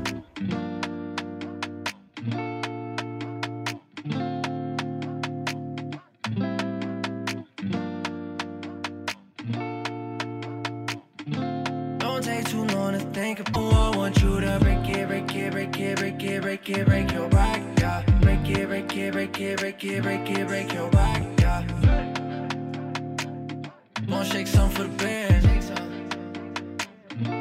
Break 16.68 16.80
it, 16.80 16.86
break 16.86 17.12
your 17.12 17.28
back, 17.30 17.62
yeah. 17.80 18.02
Break 18.20 18.48
it, 18.50 18.68
break 18.68 18.96
it, 18.96 19.12
break 19.12 19.40
it, 19.40 19.58
break 19.58 19.84
it, 19.84 20.02
break 20.02 20.28
it, 20.28 20.46
break 20.46 20.72
your 20.74 20.90
back, 20.90 21.22
yeah. 21.40 21.64
Gonna 24.06 24.24
shake 24.24 24.46
some 24.46 24.70
for 24.70 24.82
the 24.82 24.88
band. 24.88 25.44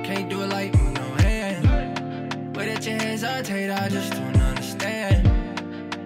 Can't 0.06 0.30
do 0.30 0.44
it 0.44 0.48
like 0.48 0.74
no 0.74 1.02
hand. 1.24 2.56
Way 2.56 2.74
that 2.74 2.86
your 2.86 2.98
hands 3.02 3.24
are 3.24 3.44
tight, 3.44 3.70
I 3.70 3.90
just 3.90 4.14
don't 4.14 4.38
understand. 4.38 5.28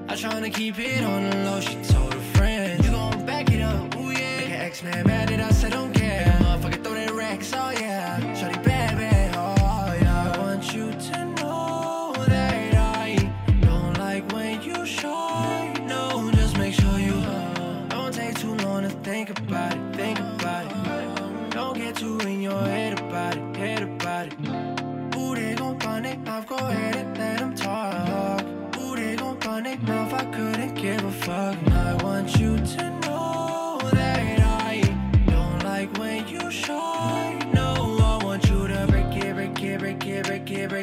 I 0.10 0.16
tryna 0.16 0.52
keep 0.54 0.80
it 0.80 1.04
on 1.04 1.30
the 1.30 1.38
low, 1.46 1.60
she 1.60 1.76
told 1.84 2.14
a 2.14 2.20
friend. 2.36 2.84
You 2.84 2.92
gon' 2.92 3.26
back 3.26 3.52
it 3.52 3.62
up, 3.62 3.96
ooh 3.98 4.10
yeah. 4.10 4.38
Make 4.38 4.48
an 4.48 4.62
ex-man 4.62 5.06
mad 5.06 5.30
that 5.30 5.42
I 5.42 5.52
said 5.52 5.74
don't 5.74 5.94
care. 5.94 6.01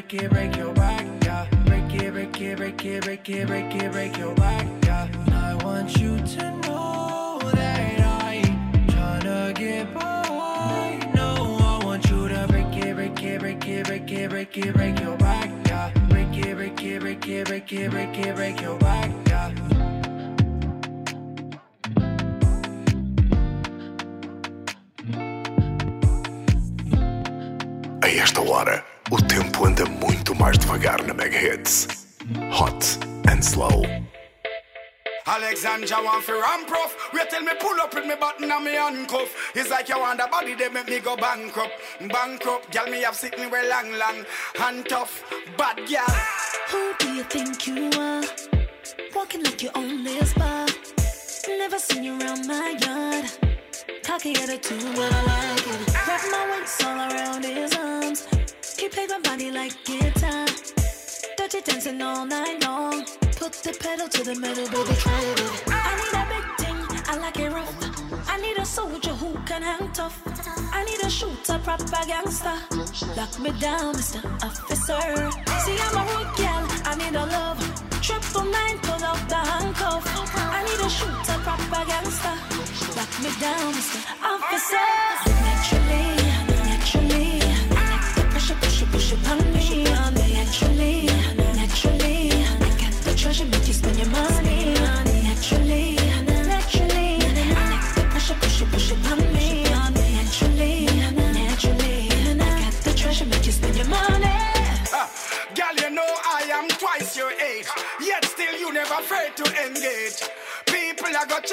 Break 0.08 0.22
it, 0.22 0.30
break 0.30 0.56
your 0.56 0.72
back, 0.72 1.06
yeah. 1.22 1.46
Break 1.66 1.94
it, 1.94 2.12
break 2.12 2.40
it, 2.40 2.56
break 2.56 2.84
it, 2.84 3.04
break 3.04 3.28
it, 3.28 3.46
break 3.46 3.74
it, 3.74 3.92
break 3.92 4.16
your 4.16 4.34
back, 4.34 4.66
yeah. 4.84 5.06
I 5.32 5.54
want 5.62 5.98
you 5.98 6.16
to 6.16 6.50
know 6.62 7.38
that 7.52 8.00
I 8.00 8.40
tryna 8.86 9.54
get 9.54 9.92
by. 9.92 11.10
No, 11.14 11.58
I 11.60 11.84
want 11.84 12.08
you 12.08 12.26
to 12.28 12.46
break 12.48 12.74
it, 12.74 12.94
break 12.94 13.22
it, 13.22 13.40
break 13.40 13.66
it, 13.68 13.84
break 13.86 14.10
it, 14.10 14.30
break 14.30 14.56
it, 14.56 14.74
break 14.74 15.00
your 15.00 15.16
back, 15.18 15.50
yeah. 15.66 15.92
Break 16.08 16.36
it, 16.38 16.56
break 16.56 16.82
it, 16.82 17.00
break 17.00 17.28
it, 17.28 17.46
break 17.46 17.72
it, 17.72 17.90
break 17.90 18.18
it, 18.18 18.34
break 18.34 18.60
your 18.62 18.78
back, 18.78 19.10
yeah. 19.28 19.52
A 28.02 28.08
esta 28.08 28.40
hora, 28.40 28.82
o 29.10 29.16
tempo 29.22 29.64
anda 29.64 29.84
muito 29.86 30.34
mais 30.34 30.58
devagar 30.58 31.02
na 31.04 31.14
Mega 31.14 31.38
Hits. 31.38 31.88
Hot 32.52 32.98
and 33.30 33.42
Slow. 33.42 33.82
Alexandra 35.26 36.02
want 36.02 36.24
fi 36.24 36.32
ramp 36.32 36.70
rough. 36.70 36.94
Wait 37.12 37.28
till 37.30 37.42
me 37.42 37.52
pull 37.60 37.78
up 37.80 37.94
with 37.94 38.06
me 38.06 38.14
button 38.16 38.50
and 38.50 38.64
me 38.64 38.72
handcuff. 38.72 39.52
It's 39.54 39.70
like 39.70 39.88
you 39.88 39.98
want 39.98 40.20
a 40.20 40.26
body, 40.26 40.54
they 40.54 40.68
make 40.68 40.88
me 40.88 41.00
go 41.00 41.16
bankrupt. 41.16 41.72
Bankrupt, 42.00 42.72
girl, 42.72 42.86
me 42.86 43.02
have 43.02 43.14
sitting 43.14 43.50
way 43.50 43.68
long, 43.68 43.92
long. 43.92 44.24
Hand 44.56 44.86
tough, 44.88 45.22
bad 45.56 45.76
girl. 45.76 46.16
Who 46.70 46.94
do 46.98 47.14
you 47.14 47.24
think 47.24 47.66
you 47.66 47.90
are? 47.98 48.24
Walking 49.14 49.42
like 49.42 49.62
you 49.62 49.70
own 49.74 50.04
this 50.04 50.32
bar. 50.34 50.66
Never 51.46 51.78
seen 51.78 52.04
you 52.04 52.18
around 52.20 52.46
my 52.46 52.76
yard. 52.80 53.30
Cocky 54.02 54.34
attitude, 54.36 54.82
but 54.96 55.12
I 55.12 55.22
like 55.22 55.66
it. 55.66 55.94
Wrap 56.08 56.22
my 56.30 56.56
weights 56.58 56.84
all 56.84 56.96
around 56.96 57.44
his 57.44 57.74
arms. 57.74 58.37
He 58.88 58.94
played 58.94 59.10
my 59.10 59.20
body 59.20 59.50
like 59.50 59.84
guitar. 59.84 60.46
Dirty 61.36 61.60
dancing 61.60 62.00
all 62.00 62.24
night 62.24 62.64
long. 62.64 63.04
Put 63.36 63.52
the 63.60 63.76
pedal 63.78 64.08
to 64.08 64.24
the 64.24 64.34
metal, 64.40 64.64
baby, 64.64 64.94
try 64.96 65.20
it. 65.20 65.40
I 65.68 65.92
need 66.00 66.14
a 66.16 66.24
big 66.32 66.46
thing, 66.56 66.78
I 67.06 67.18
like 67.18 67.38
it 67.38 67.52
rough. 67.52 68.30
I 68.30 68.40
need 68.40 68.56
a 68.56 68.64
soldier 68.64 69.10
who 69.10 69.34
can 69.44 69.60
hang 69.60 69.92
tough. 69.92 70.16
I 70.72 70.84
need 70.84 71.00
a 71.04 71.10
shooter, 71.10 71.58
proper 71.58 72.06
gangster. 72.06 72.56
Lock 73.14 73.38
me 73.38 73.50
down, 73.60 73.94
Mr. 73.94 74.24
Officer. 74.42 75.02
See, 75.64 75.76
I'm 75.84 75.96
a 76.00 76.04
road 76.08 76.30
gal, 76.38 76.64
I 76.88 76.94
need 76.96 77.14
a 77.14 77.26
love. 77.26 77.60
Triple 78.00 78.44
nine, 78.44 78.78
pull 78.78 79.04
out 79.04 79.28
the 79.28 79.36
handcuff. 79.36 80.04
I 80.56 80.64
need 80.64 80.80
a 80.80 80.88
shooter, 80.88 81.38
proper 81.44 81.84
gangster. 81.84 82.36
Lock 82.96 83.12
me 83.20 83.30
down, 83.38 83.74
Mr. 83.74 84.00
Officer. 84.24 85.27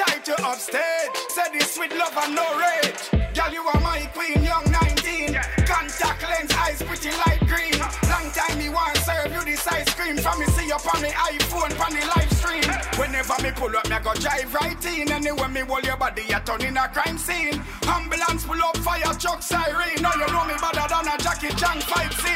Upstage. 0.00 1.14
Said 1.28 1.52
this 1.52 1.78
with 1.78 1.92
love 1.96 2.16
and 2.16 2.34
no 2.34 2.44
rage. 2.58 3.10
Girl, 3.34 3.52
you 3.52 3.62
are 3.62 3.80
my 3.80 4.08
queen, 4.12 4.42
young 4.42 4.64
19. 4.70 5.34
Contact 5.64 6.22
lens, 6.22 6.52
eyes 6.52 6.82
pretty 6.82 7.10
light 7.24 7.40
green. 7.46 7.78
Long 8.10 8.30
time 8.32 8.58
me 8.58 8.68
want 8.68 8.96
serve 8.98 9.32
you 9.32 9.44
this 9.44 9.66
ice 9.66 9.92
cream. 9.94 10.16
From 10.18 10.40
me 10.40 10.46
see 10.46 10.70
up 10.72 10.84
on 10.94 11.00
the 11.00 11.08
iPhone, 11.08 11.72
on 11.80 11.92
the 11.92 12.04
live 12.16 12.32
stream. 12.32 12.68
Whenever 12.98 13.34
me 13.42 13.50
pull 13.52 13.76
up, 13.76 13.88
me 13.88 13.96
go 14.02 14.12
drive 14.14 14.52
right 14.52 14.84
in. 14.84 15.10
Anyway, 15.10 15.48
me 15.48 15.60
hold 15.60 15.84
your 15.84 15.96
body, 15.96 16.22
you 16.28 16.40
turn 16.44 16.62
in 16.62 16.76
a 16.76 16.88
crime 16.88 17.18
scene. 17.18 17.60
Ambulance 17.86 18.44
pull 18.44 18.62
up, 18.62 18.76
fire 18.78 19.14
truck 19.18 19.42
siren. 19.42 20.02
Now 20.02 20.12
you 20.14 20.26
know 20.32 20.44
me 20.44 20.54
better 20.60 20.86
than 20.88 21.08
a 21.08 21.16
Jackie 21.18 21.54
Chan 21.56 21.80
fight 21.82 22.12
scene. 22.12 22.35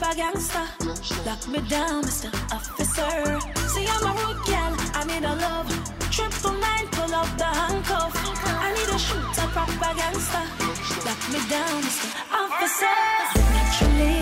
Proper 0.00 0.16
gangster. 0.16 0.66
Lock 1.26 1.46
me 1.48 1.60
down, 1.68 2.04
Mr. 2.04 2.30
Officer. 2.52 3.40
See, 3.68 3.86
I'm 3.86 4.06
a 4.06 4.12
road 4.20 4.38
gal, 4.46 4.74
I 4.94 5.04
need 5.04 5.24
a 5.24 5.34
love. 5.34 5.68
Triple 6.10 6.52
nine, 6.52 6.86
pull 6.88 7.14
up 7.14 7.28
the 7.36 7.44
handcuff. 7.44 8.12
I 8.64 8.72
need 8.72 8.88
a 8.94 8.98
shooter, 8.98 9.48
proper 9.52 9.94
gangster. 9.96 10.44
Lock 11.06 11.20
me 11.32 11.40
down, 11.48 11.82
Mr. 11.82 12.08
Officer. 12.32 12.96
Naturally. 13.52 14.19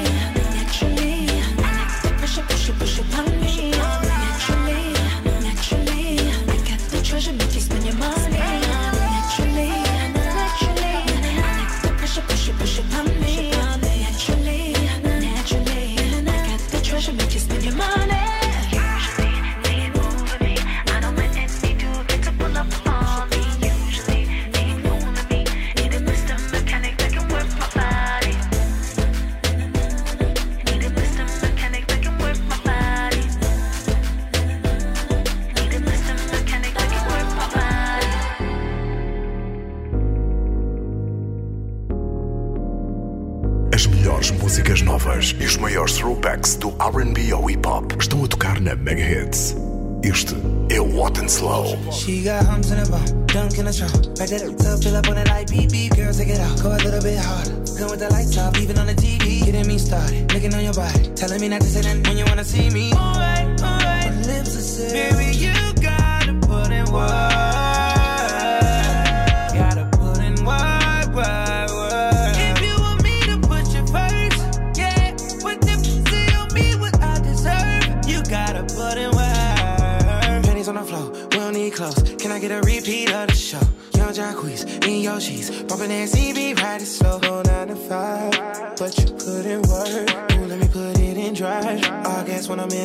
Back 54.19 54.31
that 54.31 54.43
up, 54.43 54.57
tough, 54.59 54.83
fill 54.83 54.97
up 54.97 55.07
on 55.07 55.14
that 55.14 55.29
light, 55.29 55.49
beep 55.49 55.71
beep. 55.71 55.95
Girls, 55.95 56.19
take 56.19 56.31
it 56.31 56.41
out, 56.41 56.61
go 56.61 56.73
a 56.73 56.83
little 56.83 57.01
bit 57.01 57.23
harder. 57.23 57.55
Come 57.79 57.89
with 57.89 58.01
the 58.01 58.09
lights 58.11 58.37
off, 58.37 58.59
even 58.59 58.77
on 58.77 58.89
the 58.89 58.95
TV. 58.95 59.45
Getting 59.45 59.69
me 59.69 59.79
started, 59.79 60.33
looking 60.35 60.53
on 60.55 60.64
your 60.64 60.75
body, 60.75 61.07
telling 61.14 61.41
me 61.41 61.47
not 61.47 61.61
to 61.61 61.69
say 61.69 61.83
that 61.83 62.05
when 62.05 62.19
you 62.19 62.25
wanna 62.25 62.43
see 62.43 62.69
me. 62.69 62.97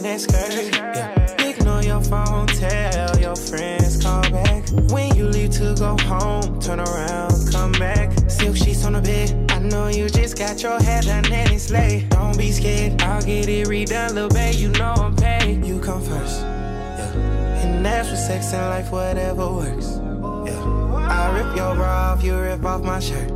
In 0.04 0.12
that 0.12 0.22
skirt, 0.22 0.76
yeah. 0.76 1.48
Ignore 1.48 1.84
your 1.84 2.02
phone, 2.02 2.48
tell 2.48 3.20
your 3.20 3.36
friends 3.36 4.02
call 4.02 4.22
back. 4.32 4.64
When 4.92 5.16
you 5.16 5.28
leave 5.28 5.52
to 5.52 5.76
go 5.78 5.98
home, 5.98 6.60
turn 6.60 6.80
around, 6.80 7.52
come 7.52 7.72
back. 7.74 8.12
Silk 8.30 8.56
sheets 8.56 8.86
on 8.86 8.94
the 8.94 9.02
bed. 9.02 9.52
I 9.52 9.60
know 9.60 9.88
you 9.88 10.10
just 10.10 10.38
got 10.38 10.62
your 10.62 10.82
head 10.82 11.06
done 11.06 11.32
and 11.32 11.52
it's 11.52 11.70
late. 11.70 12.10
Don't 12.10 12.38
be 12.38 12.52
scared, 12.52 13.02
I'll 13.02 13.22
get 13.22 13.48
it 13.48 13.68
redone, 13.68 14.14
little 14.14 14.30
babe. 14.30 14.56
You 14.56 14.70
know 14.70 14.94
I'm 14.98 15.16
paid. 15.16 15.66
You 15.66 15.80
come 15.80 16.02
first, 16.02 16.42
yeah. 16.42 17.64
And 17.64 17.86
that's 17.86 18.10
for 18.10 18.16
sex 18.16 18.54
and 18.54 18.70
life, 18.70 18.92
whatever 18.92 19.52
works. 19.52 20.00
Yeah. 20.46 20.62
I 21.08 21.32
rip 21.38 21.56
your 21.56 21.76
bra 21.76 22.12
off, 22.12 22.24
you 22.24 22.38
rip 22.38 22.64
off 22.66 22.84
my 22.84 23.00
shirt. 23.00 23.30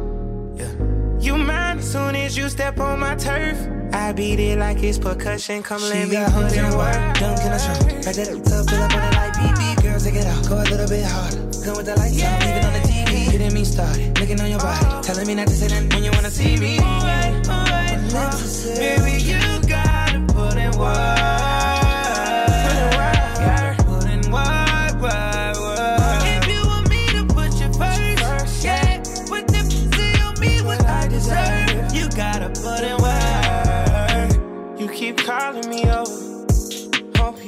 Yeah. 0.55 0.71
You 1.19 1.37
mine 1.37 1.79
as 1.79 1.91
soon 1.91 2.15
as 2.15 2.35
you 2.37 2.49
step 2.49 2.79
on 2.79 2.99
my 2.99 3.15
turf. 3.15 3.76
I 3.93 4.13
beat 4.13 4.39
it 4.39 4.57
like 4.57 4.83
it's 4.83 4.97
percussion. 4.97 5.63
Come 5.63 5.81
let 5.81 6.07
me 6.07 6.15
put 6.15 6.55
in 6.55 6.77
work. 6.77 6.95
Dunk 7.19 7.39
in 7.41 7.51
the 7.51 7.59
trunk. 7.59 8.05
Back 8.05 8.15
that 8.15 8.29
up, 8.29 8.43
tough, 8.43 8.69
fill 8.69 8.81
up 8.81 8.93
on 8.93 9.03
it 9.03 9.15
like 9.15 9.33
beep 9.39 9.55
beep. 9.57 9.83
Girls, 9.83 10.03
take 10.03 10.15
it 10.15 10.25
out, 10.25 10.47
go 10.47 10.55
a 10.57 10.63
little 10.63 10.87
bit 10.87 11.05
harder. 11.05 11.37
Come 11.63 11.77
with 11.77 11.85
the 11.85 11.95
lights 11.97 12.23
off, 12.23 12.43
even 12.43 12.65
on 12.65 12.73
the 12.73 12.83
TV. 12.87 13.31
Getting 13.31 13.53
me 13.53 13.63
started, 13.65 14.19
looking 14.19 14.39
on 14.39 14.49
your 14.49 14.59
body, 14.59 15.05
telling 15.05 15.27
me 15.27 15.35
not 15.35 15.47
to 15.47 15.53
say 15.53 15.67
that 15.67 15.93
when 15.93 16.03
you 16.03 16.11
wanna 16.11 16.31
see 16.31 16.57
me. 16.57 16.79
Alright, 16.79 17.47
alright, 17.47 18.13
uh, 18.13 18.75
baby, 18.75 19.23
you 19.23 19.39
gotta 19.67 20.19
put 20.33 20.57
in 20.57 20.71
work. 20.77 21.26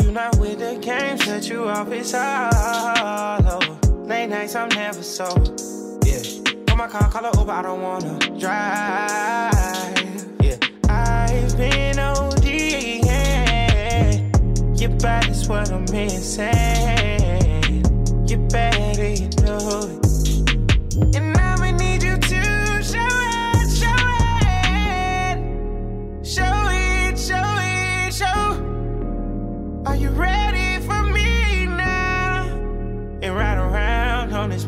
You 0.09 0.15
not 0.15 0.37
with 0.37 0.59
the 0.59 0.75
games 0.81 1.25
that 1.25 1.47
you. 1.47 1.69
It's 1.93 2.13
all. 2.13 3.59
Late 4.05 4.27
nights, 4.27 4.55
I'm 4.55 4.69
never 4.69 5.03
sober. 5.03 5.55
Yeah. 6.03 6.21
Call 6.65 6.77
my 6.77 6.87
car, 6.87 7.09
call 7.11 7.23
her 7.25 7.31
Uber. 7.37 7.51
I 7.51 7.61
don't 7.61 7.81
wanna 7.81 8.17
drive. 8.39 9.53
Yeah. 10.41 10.57
I've 10.89 11.55
been 11.57 11.99
OD. 11.99 12.45
Yeah. 13.05 14.11
Your 14.75 14.89
body's 14.97 15.47
what 15.47 15.71
I'm 15.71 15.85
missing. 15.91 16.47
You 18.27 18.37
better, 18.49 19.09
you 19.09 19.29
know 19.43 19.59
it. 19.85 21.15
And 21.15 21.28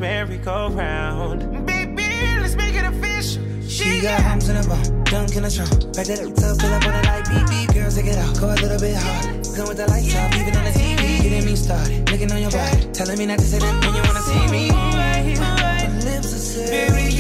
merry-go-round. 0.01 1.63
Baby, 1.63 2.09
let's 2.41 2.55
make 2.55 2.73
it 2.73 2.83
official. 2.83 3.43
She 3.69 4.01
got 4.01 4.19
humps 4.23 4.49
in 4.49 4.55
her 4.55 4.67
bum, 4.67 5.03
dunk 5.03 5.35
in 5.35 5.43
the 5.43 5.51
trunk. 5.51 5.93
Back 5.95 6.07
that 6.07 6.19
up, 6.25 6.33
tough, 6.33 6.57
fill 6.59 6.73
up 6.73 6.87
on 6.87 6.95
it 6.95 7.05
like 7.05 7.29
beep 7.29 7.47
beep. 7.47 7.73
Girls, 7.75 7.95
take 7.95 8.07
it 8.07 8.17
out, 8.17 8.33
go 8.39 8.47
a 8.49 8.57
little 8.57 8.79
bit 8.79 8.97
harder. 8.97 9.37
Come 9.55 9.67
with 9.69 9.77
the 9.77 9.85
lights 9.87 10.15
off, 10.15 10.35
even 10.35 10.57
on 10.57 10.65
the 10.65 10.71
TV. 10.71 11.21
Getting 11.21 11.45
me 11.45 11.55
started, 11.55 12.09
looking 12.09 12.31
on 12.31 12.41
your 12.41 12.49
body, 12.49 12.81
telling 12.91 13.17
me 13.19 13.27
not 13.27 13.37
to 13.37 13.45
say 13.45 13.59
that 13.59 13.73
when 13.85 13.93
you 13.93 14.01
wanna 14.01 14.25
see 14.25 14.47
me. 14.49 14.71
My 15.37 15.87
lips 16.03 16.33
are 16.33 16.41
sealed. 16.49 17.10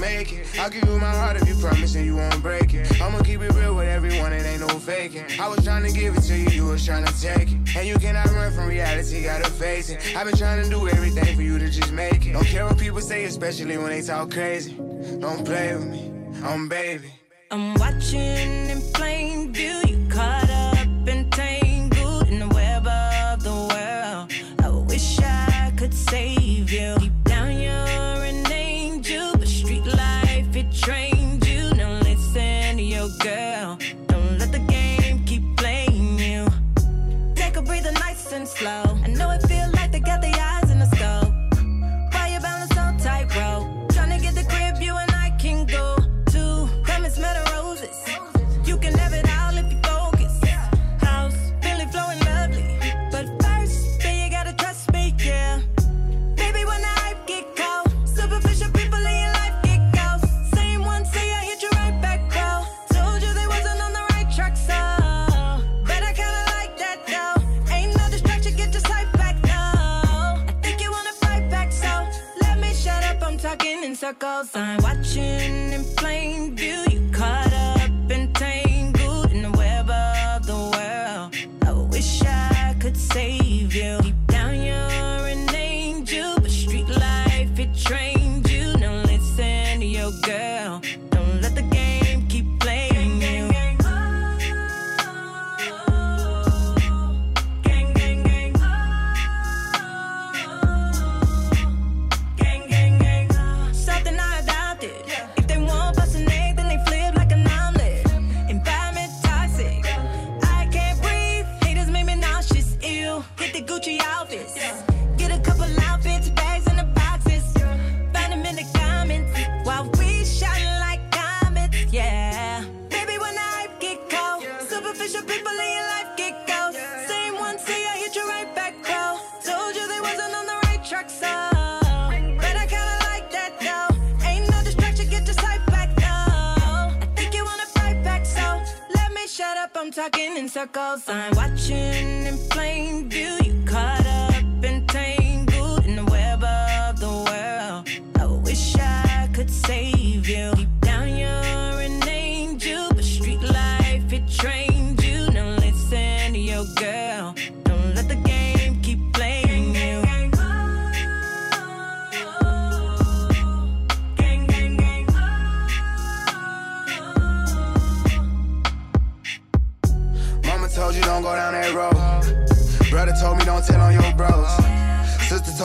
make 0.00 0.32
it. 0.32 0.46
I'll 0.58 0.70
give 0.70 0.84
you 0.84 0.98
my 0.98 1.10
heart 1.10 1.36
if 1.36 1.48
you 1.48 1.54
promise 1.56 1.94
and 1.94 2.04
you 2.04 2.16
won't 2.16 2.42
break 2.42 2.74
it. 2.74 3.00
I'ma 3.00 3.22
keep 3.22 3.40
it 3.40 3.52
real 3.54 3.74
with 3.74 3.88
everyone, 3.88 4.32
it 4.32 4.44
ain't 4.44 4.60
no 4.60 4.68
faking. 4.68 5.24
I 5.40 5.48
was 5.48 5.64
trying 5.64 5.84
to 5.84 5.92
give 5.92 6.16
it 6.16 6.22
to 6.22 6.36
you, 6.36 6.48
you 6.50 6.64
was 6.66 6.84
trying 6.84 7.04
to 7.04 7.20
take 7.20 7.50
it. 7.50 7.76
And 7.76 7.86
you 7.86 7.96
cannot 7.98 8.30
run 8.30 8.52
from 8.52 8.68
reality, 8.68 9.24
gotta 9.24 9.50
face 9.50 9.90
it. 9.90 10.16
I've 10.16 10.26
been 10.26 10.36
trying 10.36 10.62
to 10.62 10.68
do 10.68 10.88
everything 10.88 11.36
for 11.36 11.42
you 11.42 11.58
to 11.58 11.68
just 11.70 11.92
make 11.92 12.26
it. 12.26 12.32
Don't 12.32 12.46
care 12.46 12.64
what 12.66 12.78
people 12.78 13.00
say, 13.00 13.24
especially 13.24 13.76
when 13.78 13.90
they 13.90 14.02
talk 14.02 14.30
crazy. 14.30 14.74
Don't 15.20 15.44
play 15.44 15.74
with 15.74 15.86
me, 15.86 16.12
I'm 16.44 16.68
baby. 16.68 17.12
I'm 17.50 17.74
watching 17.74 18.70
in 18.70 18.80
plain 18.94 19.52
view 19.52 19.82
you 19.86 20.01
circles. 74.02 74.50
I'm 74.56 74.82
watching. 74.82 75.71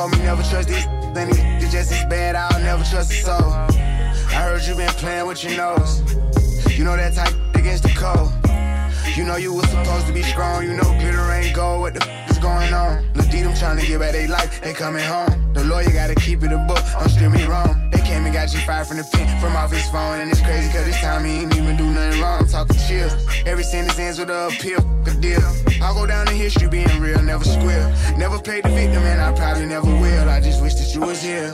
told 0.08 0.20
me 0.20 0.26
never 0.26 0.44
trust 0.44 0.70
these 0.70 0.86
Then 1.14 1.30
you 1.62 1.68
just 1.70 1.92
as 1.92 2.06
bad, 2.06 2.36
I'll 2.36 2.62
never 2.62 2.84
trust 2.84 3.12
a 3.12 3.16
soul 3.16 3.52
I 3.52 4.42
heard 4.44 4.64
you 4.66 4.76
been 4.76 4.90
playing 4.90 5.28
with 5.28 5.44
your 5.44 5.58
nose 5.58 6.02
You 6.78 6.84
know 6.84 6.96
that 6.96 7.14
type 7.14 7.34
against 7.56 7.84
the 7.84 7.90
code. 7.90 8.32
you 9.18 9.24
know 9.24 9.36
you 9.38 9.54
was 9.54 9.70
supposed 9.70 10.08
to 10.08 10.14
be 10.14 10.24
strong, 10.24 10.64
you 10.64 10.74
know 10.74 10.90
glitter 11.00 11.32
ain't 11.32 11.56
gold, 11.56 11.82
what 11.82 11.94
the 11.94 12.08
f 12.08 12.32
is 12.32 12.38
going 12.38 12.74
on? 12.74 13.04
Look, 13.16 13.28
them 13.28 13.54
trying 13.56 13.80
to 13.80 13.86
get 13.86 14.00
back 14.00 14.14
they 14.14 14.28
life, 14.28 14.62
they 14.62 14.74
coming 14.74 15.04
home. 15.04 15.54
The 15.54 15.64
lawyer 15.64 15.92
gotta 15.92 16.16
keep 16.16 16.44
it 16.44 16.52
a 16.52 16.58
book, 16.68 16.84
don't 17.00 17.10
steer 17.10 17.30
me 17.30 17.44
wrong. 17.46 17.97
Cam 18.08 18.24
and 18.24 18.34
got 18.34 18.48
G5 18.48 18.88
from 18.88 18.98
the 18.98 19.04
pen, 19.04 19.28
from 19.42 19.56
off 19.58 19.72
his 19.72 19.86
phone. 19.90 20.22
And 20.22 20.32
it's 20.32 20.40
crazy 20.42 20.72
cause 20.72 20.86
this 20.86 21.00
time 21.02 21.26
he 21.26 21.42
ain't 21.42 21.54
even 21.54 21.76
do 21.76 21.86
nothing 21.92 22.22
wrong. 22.22 22.48
Talking 22.48 22.78
chill. 22.88 23.10
Every 23.46 23.66
sentence 23.66 24.00
ends 24.00 24.18
with 24.18 24.30
a 24.30 24.48
appeal, 24.48 24.80
good 25.04 25.20
deal. 25.20 25.44
I'll 25.82 25.94
go 25.94 26.06
down 26.08 26.30
in 26.30 26.36
history 26.36 26.70
being 26.70 26.88
real, 27.02 27.22
never 27.22 27.44
square. 27.44 27.94
Never 28.18 28.40
played 28.40 28.64
the 28.64 28.70
victim 28.70 29.04
and 29.04 29.20
I 29.20 29.34
probably 29.34 29.66
never 29.66 29.88
will. 29.88 30.30
I 30.30 30.40
just 30.40 30.62
wish 30.62 30.76
that 30.76 30.96
you 30.96 31.02
was 31.02 31.22
here. 31.22 31.54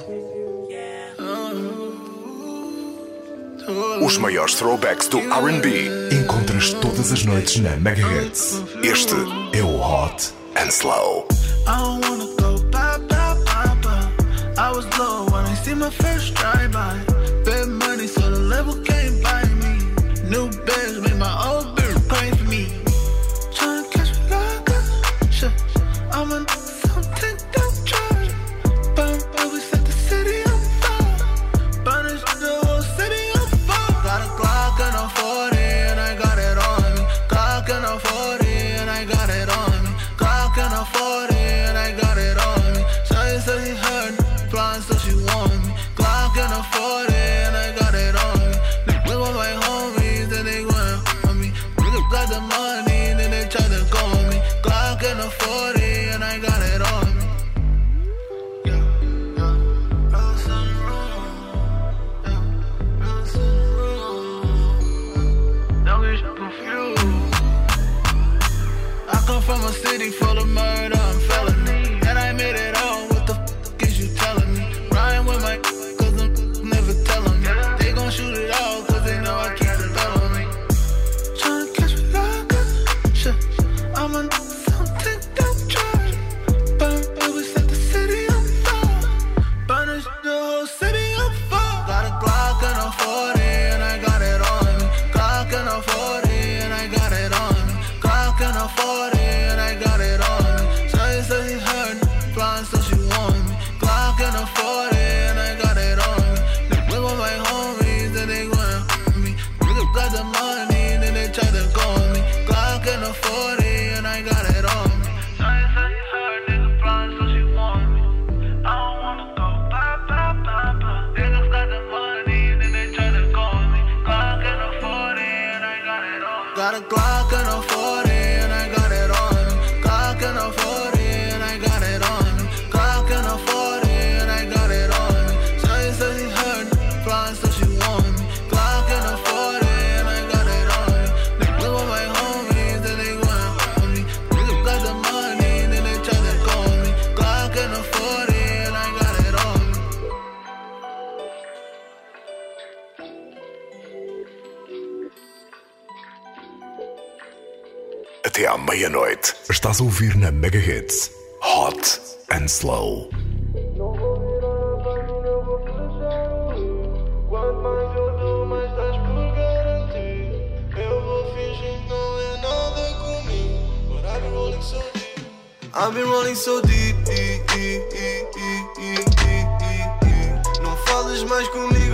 Os 4.05 4.17
maiores 4.17 4.53
throwbacks 4.55 5.07
do 5.07 5.19
RB 5.19 5.89
encontras 6.11 6.73
todas 6.73 7.11
as 7.11 7.23
noites 7.23 7.57
na 7.57 7.77
Mega 7.77 8.05
Hits. 8.05 8.61
Este 8.83 9.15
é 9.53 9.63
o 9.63 9.77
Hot 9.77 10.33
and 10.55 10.69
Slow. 10.69 11.25
I 11.65 11.77
don't 11.77 12.05
wanna 12.05 12.27
go 12.37 12.57
bye 12.69 12.99
bye 13.07 13.35
bye 13.45 13.75
bye. 13.81 14.61
I 14.61 14.71
was 14.71 14.85
blown. 14.95 15.32
did 15.73 15.79
my 15.79 15.89
first 15.89 16.35
drive-by. 16.35 16.99
Bad 17.45 17.67
money, 17.67 18.05
so 18.07 18.29
the 18.29 18.39
level 18.39 18.75
can't 18.83 19.23
buy 19.23 19.43
me. 19.61 20.29
New 20.29 20.49
Benz 20.65 20.99
made 21.01 21.17
my 21.17 21.47
own. 21.47 21.52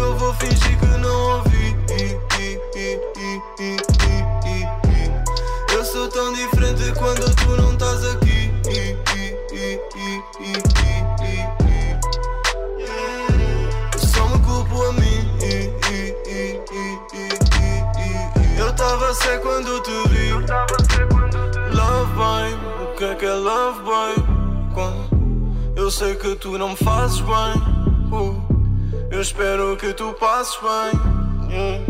Eu 0.10 0.18
vou 0.18 0.34
fingir 0.34 0.80
que 0.80 0.86
não 0.98 1.38
ouvi. 1.38 1.76
Eu 5.72 5.86
sou 5.86 6.10
tão 6.10 6.34
diferente 6.34 6.92
quando 6.98 7.36
tu 7.36 7.50
não 7.50 7.74
estás 7.74 8.04
aqui. 8.06 8.52
Eu 13.94 14.00
só 14.00 14.28
me 14.30 14.40
culpo 14.40 14.84
a 14.84 14.94
mim. 14.94 15.30
Eu 18.58 18.74
tava 18.74 19.14
sé 19.14 19.38
quando 19.38 19.80
te 19.82 20.10
vi. 20.10 20.32
Love 21.76 22.14
boy, 22.16 22.54
o 22.84 22.96
que 22.98 23.04
é 23.04 23.16
que 23.16 23.26
é 23.26 23.34
love 23.34 23.82
boy? 23.84 24.16
Quando 24.74 25.20
eu 25.76 25.92
sei 25.92 26.16
que 26.16 26.36
tu 26.36 26.58
não 26.58 26.70
me 26.70 26.76
fazes 26.78 27.22
bem. 27.22 27.80
Uh, 28.12 28.39
eu 29.20 29.24
espero 29.24 29.76
que 29.76 29.94
tu 29.94 30.14
passes 30.14 30.58
bem. 30.62 31.52
Yeah. 31.52 31.84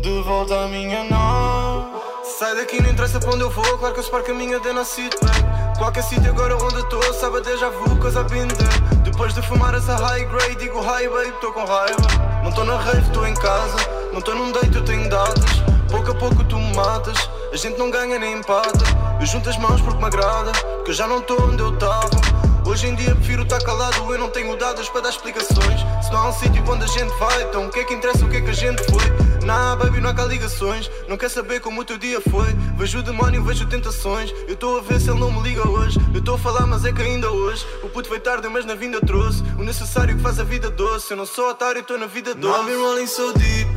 De 0.00 0.22
volta 0.22 0.54
à 0.54 0.68
minha 0.68 1.04
nave. 1.04 2.00
Sai 2.24 2.56
daqui, 2.56 2.80
não 2.80 2.88
interessa 2.88 3.20
pra 3.20 3.30
onde 3.30 3.42
eu 3.42 3.50
vou. 3.50 3.76
Claro 3.76 3.92
que 3.92 4.00
eu 4.00 4.04
espero 4.04 4.24
que 4.24 4.30
a 4.30 4.34
minha 4.34 4.58
dê 4.58 4.72
na 4.72 4.82
city 4.82 5.14
back. 5.22 5.78
Qualquer 5.78 6.02
sítio 6.02 6.30
agora 6.30 6.56
onde 6.56 6.76
eu 6.76 6.88
tô, 6.88 7.02
sabe 7.12 7.42
déjà 7.42 7.68
vu, 7.68 7.84
been 8.30 8.48
there. 8.48 9.02
Depois 9.04 9.34
de 9.34 9.42
fumar 9.42 9.74
essa 9.74 9.96
high 9.96 10.24
grade, 10.24 10.56
digo 10.56 10.80
hi 10.80 11.06
babe, 11.10 11.32
tô 11.42 11.52
com 11.52 11.62
raiva. 11.62 12.42
Não 12.42 12.50
tô 12.50 12.64
na 12.64 12.78
rave, 12.78 13.10
tô 13.10 13.26
em 13.26 13.34
casa. 13.34 13.76
Não 14.10 14.22
tô 14.22 14.34
num 14.34 14.50
date, 14.50 14.74
eu 14.74 14.82
tenho 14.82 15.10
datas. 15.10 15.44
Pouco 15.90 16.10
a 16.10 16.14
pouco 16.14 16.42
tu 16.44 16.56
me 16.56 16.74
matas. 16.74 17.28
A 17.52 17.56
gente 17.56 17.78
não 17.78 17.90
ganha 17.90 18.18
nem 18.18 18.38
empata. 18.38 18.82
Eu 19.20 19.26
junto 19.26 19.50
as 19.50 19.58
mãos 19.58 19.82
porque 19.82 19.98
me 19.98 20.06
agrada. 20.06 20.52
Que 20.86 20.90
eu 20.90 20.94
já 20.94 21.06
não 21.06 21.20
tô 21.20 21.34
onde 21.34 21.60
eu 21.60 21.76
tava. 21.76 22.41
Hoje 22.64 22.86
em 22.86 22.94
dia 22.94 23.14
prefiro 23.14 23.42
estar 23.42 23.60
calado, 23.62 24.12
eu 24.12 24.18
não 24.18 24.30
tenho 24.30 24.56
dados 24.56 24.88
para 24.88 25.02
dar 25.02 25.10
explicações. 25.10 25.80
Se 26.02 26.12
não 26.12 26.18
há 26.18 26.28
um 26.28 26.32
sítio 26.32 26.62
onde 26.68 26.84
a 26.84 26.86
gente 26.86 27.12
vai, 27.18 27.42
então 27.42 27.66
o 27.66 27.70
que 27.70 27.80
é 27.80 27.84
que 27.84 27.94
interessa 27.94 28.24
o 28.24 28.28
que 28.28 28.36
é 28.36 28.40
que 28.40 28.50
a 28.50 28.54
gente 28.54 28.82
foi? 28.84 29.02
Nah, 29.44 29.74
baby, 29.74 30.00
não 30.00 30.10
há 30.10 30.14
cá 30.14 30.24
ligações. 30.24 30.88
Não 31.08 31.16
quer 31.16 31.28
saber 31.28 31.60
como 31.60 31.80
o 31.80 31.84
teu 31.84 31.98
dia 31.98 32.20
foi. 32.20 32.46
Vejo 32.76 33.00
o 33.00 33.02
demónio, 33.02 33.42
vejo 33.42 33.66
tentações. 33.66 34.32
Eu 34.46 34.54
estou 34.54 34.78
a 34.78 34.80
ver 34.80 35.00
se 35.00 35.10
ele 35.10 35.18
não 35.18 35.32
me 35.32 35.42
liga 35.42 35.68
hoje. 35.68 35.98
Eu 36.14 36.20
estou 36.20 36.36
a 36.36 36.38
falar, 36.38 36.66
mas 36.66 36.84
é 36.84 36.92
que 36.92 37.02
ainda 37.02 37.30
hoje. 37.30 37.66
O 37.82 37.88
puto 37.88 38.08
veio 38.08 38.20
tarde, 38.20 38.48
mas 38.48 38.64
na 38.64 38.74
vinda 38.74 39.00
trouxe. 39.00 39.42
O 39.58 39.64
necessário 39.64 40.16
que 40.16 40.22
faz 40.22 40.38
a 40.38 40.44
vida 40.44 40.70
doce. 40.70 41.10
Eu 41.10 41.16
não 41.16 41.26
sou 41.26 41.50
otário, 41.50 41.80
estou 41.80 41.98
na 41.98 42.06
vida 42.06 42.34
doce. 42.34 42.60
I've 42.60 42.70
been 42.70 42.80
rolling 42.80 43.06
so 43.06 43.32
deep. 43.34 43.68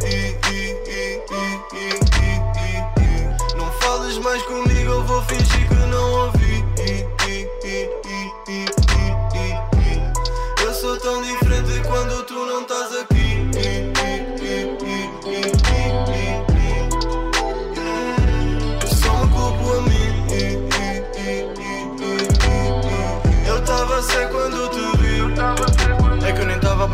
Não 3.58 3.72
fales 3.72 4.18
mais 4.20 4.42
comigo, 4.44 4.92
eu 4.92 5.04
vou 5.04 5.22
fingir 5.24 5.68
que 5.68 5.75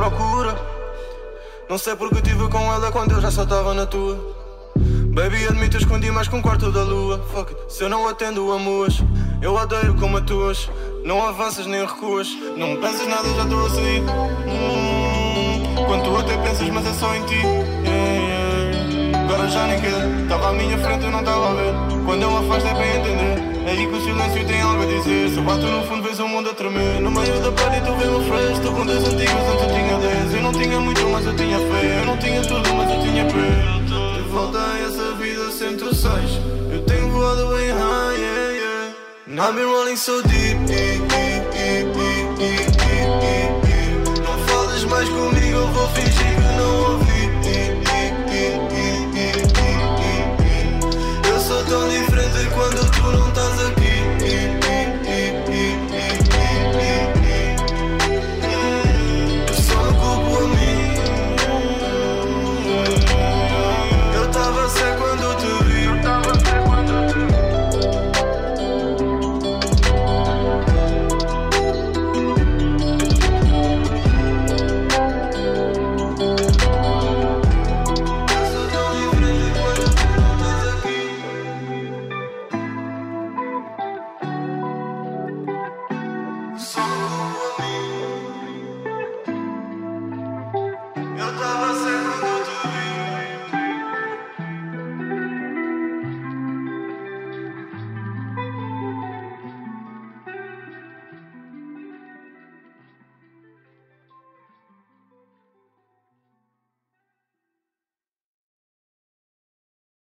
procura. 0.02 0.58
Não 1.70 1.78
sei 1.78 1.96
porque 1.96 2.22
tive 2.24 2.48
com 2.50 2.74
ela 2.74 2.92
quando 2.92 3.12
eu 3.12 3.22
já 3.22 3.30
só 3.30 3.46
tava 3.46 3.76
na 3.76 3.86
tua. 3.86 4.18
Baby, 5.14 5.46
admito, 5.46 5.78
escondi 5.78 6.10
mais 6.10 6.28
que 6.28 6.36
um 6.36 6.42
quarto 6.42 6.72
da 6.72 6.82
lua. 6.82 7.24
Fuck 7.32 7.54
it, 7.54 7.72
se 7.72 7.84
eu 7.84 7.90
não 7.90 8.08
atendo 8.08 8.52
a 8.52 8.58
muas, 8.58 8.96
eu 9.44 9.54
odeio 9.54 9.94
como 9.96 10.18
atuas. 10.18 10.70
Não 11.06 11.24
avanças 11.24 11.68
nem 11.68 11.82
recuas, 11.82 12.30
não 12.58 12.78
pensas 12.78 13.08
nada, 13.08 13.30
já 13.30 13.44
estou 13.44 13.66
a 13.66 13.70
sair. 13.70 14.02
Hum, 14.48 15.86
quando 15.86 16.04
tu 16.04 16.18
até 16.18 16.36
pensas, 16.38 16.68
mas 16.70 16.88
é 16.88 16.94
só 16.94 17.14
em 17.14 17.24
ti 17.26 17.42
já 19.52 19.68
nem. 19.68 19.82
Tava 20.28 20.50
à 20.50 20.54
minha 20.54 20.78
frente, 20.78 21.04
eu 21.04 21.12
não 21.12 21.24
tava 21.24 21.52
a 21.52 21.54
ver. 21.54 21.74
Quando 22.06 22.22
eu 22.24 22.38
afasto 22.38 22.68
é 22.68 22.74
bem 22.74 22.98
entender. 22.98 23.52
É 23.68 23.72
aí 23.72 23.88
que 23.88 23.96
o 23.96 24.02
silêncio 24.02 24.46
tem 24.46 24.62
algo 24.62 24.82
a 24.82 24.86
dizer. 24.86 25.30
Se 25.30 25.42
bato 25.42 25.66
no 25.66 25.84
fundo, 25.84 26.04
vês 26.04 26.20
o 26.20 26.28
mundo 26.28 26.50
a 26.50 26.54
tremer. 26.54 27.02
No 27.02 27.12
meio 27.12 27.40
da 27.42 27.52
party, 27.52 27.82
tu 27.86 27.94
vês 27.94 28.10
o 28.10 28.22
fresh. 28.22 28.58
Estou 28.58 28.74
com 28.74 28.86
dois 28.86 29.04
antigos, 29.04 29.34
antes 29.34 29.64
eu 29.64 29.68
tinha 29.68 29.98
dez. 29.98 30.34
Eu 30.34 30.42
não 30.42 30.52
tinha 30.52 30.80
muito, 30.80 31.08
mas 31.10 31.26
eu 31.26 31.36
tinha 31.36 31.58
fé. 31.58 32.00
Eu 32.00 32.06
não 32.06 32.18
tinha 32.18 32.42
tudo, 32.42 32.74
mas 32.74 32.92
eu 32.92 33.02
tinha 33.02 33.26
pé. 33.26 34.16
De 34.16 34.22
volta 34.30 34.58
a 34.58 34.80
essa 34.80 35.12
vida 35.16 35.52
sem 35.52 35.76
troções. 35.76 36.40
Eu 36.72 36.82
tenho 36.86 37.12
voado 37.12 37.48
bem 37.48 37.72
high, 37.72 38.16
yeah, 38.18 38.52
yeah. 38.52 39.48
I've 39.48 39.56
been 39.56 39.66
rolling 39.66 39.98
so 39.98 40.22
deep, 40.24 40.58
deep, 40.66 41.02
deep, 41.08 41.44
deep, 41.52 41.94
deep, 41.94 42.38
deep, 42.38 42.72
deep, 42.80 43.52
deep. 43.66 44.22
Não 44.22 44.38
falas 44.48 44.84
mais 44.86 45.10
comigo, 45.10 45.58
eu 45.58 45.68
vou 45.68 45.88
fingir. 45.90 46.41
don't 51.72 51.88
leave 51.88 52.11